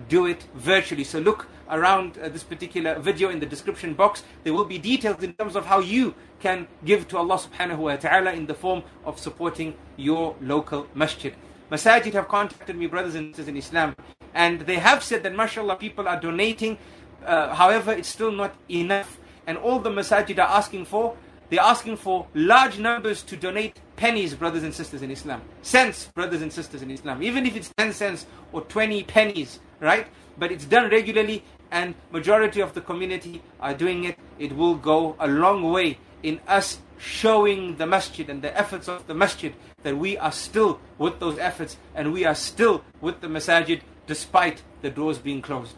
do 0.08 0.26
it 0.26 0.42
virtually. 0.54 1.04
So 1.04 1.18
look 1.20 1.46
around 1.70 2.18
uh, 2.18 2.28
this 2.28 2.42
particular 2.42 2.98
video 2.98 3.30
in 3.30 3.40
the 3.40 3.46
description 3.46 3.94
box. 3.94 4.24
There 4.44 4.52
will 4.52 4.64
be 4.64 4.78
details 4.78 5.22
in 5.22 5.32
terms 5.34 5.56
of 5.56 5.64
how 5.66 5.80
you 5.80 6.14
can 6.40 6.68
give 6.84 7.08
to 7.08 7.18
Allah 7.18 7.38
subhanahu 7.38 7.78
wa 7.78 7.96
ta'ala 7.96 8.32
in 8.32 8.46
the 8.46 8.54
form 8.54 8.82
of 9.04 9.18
supporting 9.18 9.74
your 9.96 10.36
local 10.40 10.86
masjid. 10.94 11.34
Masajid 11.70 12.12
have 12.12 12.28
contacted 12.28 12.76
me 12.76 12.86
brothers 12.86 13.14
and 13.14 13.34
sisters 13.34 13.48
in 13.48 13.56
Islam 13.56 13.96
and 14.36 14.60
they 14.60 14.76
have 14.76 15.02
said 15.02 15.22
that, 15.22 15.34
mashallah, 15.34 15.76
people 15.76 16.06
are 16.06 16.20
donating. 16.20 16.76
Uh, 17.24 17.54
however, 17.54 17.90
it's 17.90 18.08
still 18.08 18.30
not 18.30 18.54
enough. 18.70 19.18
And 19.46 19.56
all 19.56 19.78
the 19.78 19.88
masajid 19.88 20.36
are 20.38 20.58
asking 20.58 20.84
for, 20.84 21.16
they're 21.48 21.60
asking 21.60 21.96
for 21.96 22.26
large 22.34 22.78
numbers 22.78 23.22
to 23.22 23.36
donate 23.36 23.80
pennies, 23.96 24.34
brothers 24.34 24.62
and 24.62 24.74
sisters 24.74 25.00
in 25.00 25.10
Islam. 25.10 25.40
Cents, 25.62 26.10
brothers 26.14 26.42
and 26.42 26.52
sisters 26.52 26.82
in 26.82 26.90
Islam. 26.90 27.22
Even 27.22 27.46
if 27.46 27.56
it's 27.56 27.72
10 27.78 27.94
cents 27.94 28.26
or 28.52 28.60
20 28.60 29.04
pennies, 29.04 29.58
right? 29.80 30.06
But 30.36 30.52
it's 30.52 30.66
done 30.66 30.90
regularly 30.90 31.42
and 31.70 31.94
majority 32.12 32.60
of 32.60 32.74
the 32.74 32.82
community 32.82 33.40
are 33.58 33.72
doing 33.72 34.04
it. 34.04 34.18
It 34.38 34.54
will 34.54 34.74
go 34.74 35.16
a 35.18 35.26
long 35.26 35.72
way 35.72 35.98
in 36.22 36.40
us 36.46 36.78
showing 36.98 37.76
the 37.76 37.86
masjid 37.86 38.28
and 38.28 38.42
the 38.42 38.54
efforts 38.54 38.86
of 38.86 39.06
the 39.06 39.14
masjid 39.14 39.54
that 39.82 39.96
we 39.96 40.18
are 40.18 40.32
still 40.32 40.78
with 40.98 41.20
those 41.20 41.38
efforts 41.38 41.78
and 41.94 42.12
we 42.12 42.26
are 42.26 42.34
still 42.34 42.84
with 43.00 43.20
the 43.20 43.28
masajid 43.28 43.80
despite 44.06 44.62
the 44.82 44.90
doors 44.90 45.18
being 45.18 45.42
closed. 45.42 45.76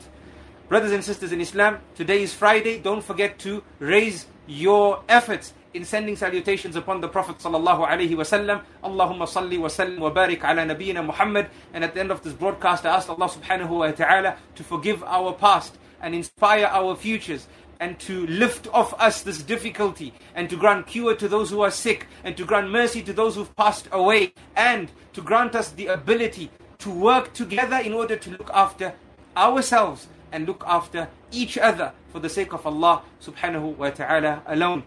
Brothers 0.68 0.92
and 0.92 1.02
sisters 1.02 1.32
in 1.32 1.40
Islam, 1.40 1.78
today 1.94 2.22
is 2.22 2.34
Friday. 2.34 2.78
Don't 2.78 3.02
forget 3.02 3.38
to 3.40 3.62
raise 3.78 4.26
your 4.46 5.02
efforts 5.08 5.54
in 5.74 5.84
sending 5.84 6.16
salutations 6.16 6.76
upon 6.76 7.00
the 7.00 7.08
Prophet 7.08 7.38
sallallahu 7.38 7.88
alaihi 7.88 8.10
wasallam. 8.14 8.62
Allahumma 8.84 9.26
salli 9.26 9.58
wa 9.58 9.68
sallim 9.68 9.98
wa 9.98 10.10
barik 10.10 10.44
ala 10.44 10.62
nabiyyina 10.62 11.04
Muhammad. 11.04 11.48
And 11.72 11.84
at 11.84 11.94
the 11.94 12.00
end 12.00 12.10
of 12.10 12.22
this 12.22 12.32
broadcast, 12.32 12.84
I 12.84 12.96
ask 12.96 13.08
Allah 13.08 13.28
subhanahu 13.28 13.70
wa 13.70 13.90
ta'ala 13.90 14.36
to 14.56 14.64
forgive 14.64 15.02
our 15.04 15.32
past 15.32 15.78
and 16.02 16.14
inspire 16.14 16.66
our 16.66 16.94
futures 16.96 17.48
and 17.80 17.98
to 18.00 18.26
lift 18.26 18.66
off 18.72 18.92
us 19.00 19.22
this 19.22 19.42
difficulty 19.42 20.12
and 20.34 20.50
to 20.50 20.56
grant 20.56 20.86
cure 20.86 21.14
to 21.14 21.28
those 21.28 21.50
who 21.50 21.60
are 21.60 21.70
sick 21.70 22.06
and 22.24 22.36
to 22.36 22.44
grant 22.44 22.70
mercy 22.70 23.02
to 23.02 23.12
those 23.12 23.36
who've 23.36 23.54
passed 23.56 23.88
away 23.92 24.32
and 24.56 24.90
to 25.12 25.22
grant 25.22 25.54
us 25.54 25.70
the 25.70 25.86
ability 25.86 26.50
to 26.79 26.89
work 26.89 27.33
together 27.33 27.77
in 27.77 27.93
order 27.93 28.15
to 28.15 28.29
look 28.31 28.49
after 28.53 28.93
ourselves 29.37 30.07
and 30.31 30.45
look 30.45 30.63
after 30.67 31.07
each 31.31 31.57
other 31.57 31.93
for 32.11 32.19
the 32.19 32.29
sake 32.29 32.53
of 32.53 32.65
Allah 32.65 33.01
subhanahu 33.21 33.77
wa 33.77 33.89
ta'ala 33.89 34.41
alone. 34.47 34.83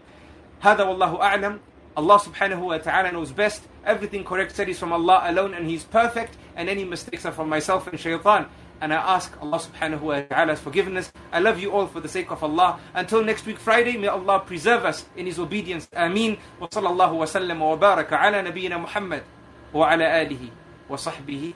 هذا 0.61 0.83
والله 0.83 1.19
أعلم 1.19 1.59
Allah 1.97 2.19
subhanahu 2.19 2.61
wa 2.61 2.77
ta'ala 2.77 3.11
knows 3.11 3.31
best. 3.31 3.63
Everything 3.83 4.23
correct 4.23 4.55
said 4.55 4.69
is 4.69 4.77
from 4.77 4.93
Allah 4.93 5.23
alone 5.25 5.55
and 5.55 5.65
He's 5.65 5.83
perfect 5.83 6.37
and 6.55 6.69
any 6.69 6.85
mistakes 6.85 7.25
are 7.25 7.31
from 7.31 7.49
myself 7.49 7.87
and 7.87 7.99
shaitan. 7.99 8.45
And 8.79 8.93
I 8.93 8.97
ask 9.17 9.33
Allah 9.41 9.57
subhanahu 9.57 10.01
wa 10.01 10.21
ta'ala's 10.21 10.59
forgiveness. 10.59 11.11
I 11.33 11.39
love 11.39 11.57
you 11.57 11.71
all 11.71 11.87
for 11.87 11.99
the 11.99 12.07
sake 12.07 12.29
of 12.29 12.43
Allah. 12.43 12.79
Until 12.93 13.23
next 13.23 13.47
week 13.47 13.57
Friday, 13.57 13.97
may 13.97 14.13
Allah 14.13 14.45
preserve 14.45 14.85
us 14.85 15.05
in 15.17 15.25
His 15.25 15.39
obedience. 15.39 15.89
Ameen. 15.97 16.37
Wa 16.59 16.67
sallallahu 16.67 17.17
wa 17.17 17.25
sallam 17.25 17.57
wa 17.57 17.75
baraka 17.75 18.21
ala 18.21 18.45
nabiyyina 18.45 18.79
Muhammad 18.79 19.23
wa 19.73 19.89
ala 19.89 20.05
alihi 20.05 20.51
wa 20.87 20.97
sahbihi 20.97 21.55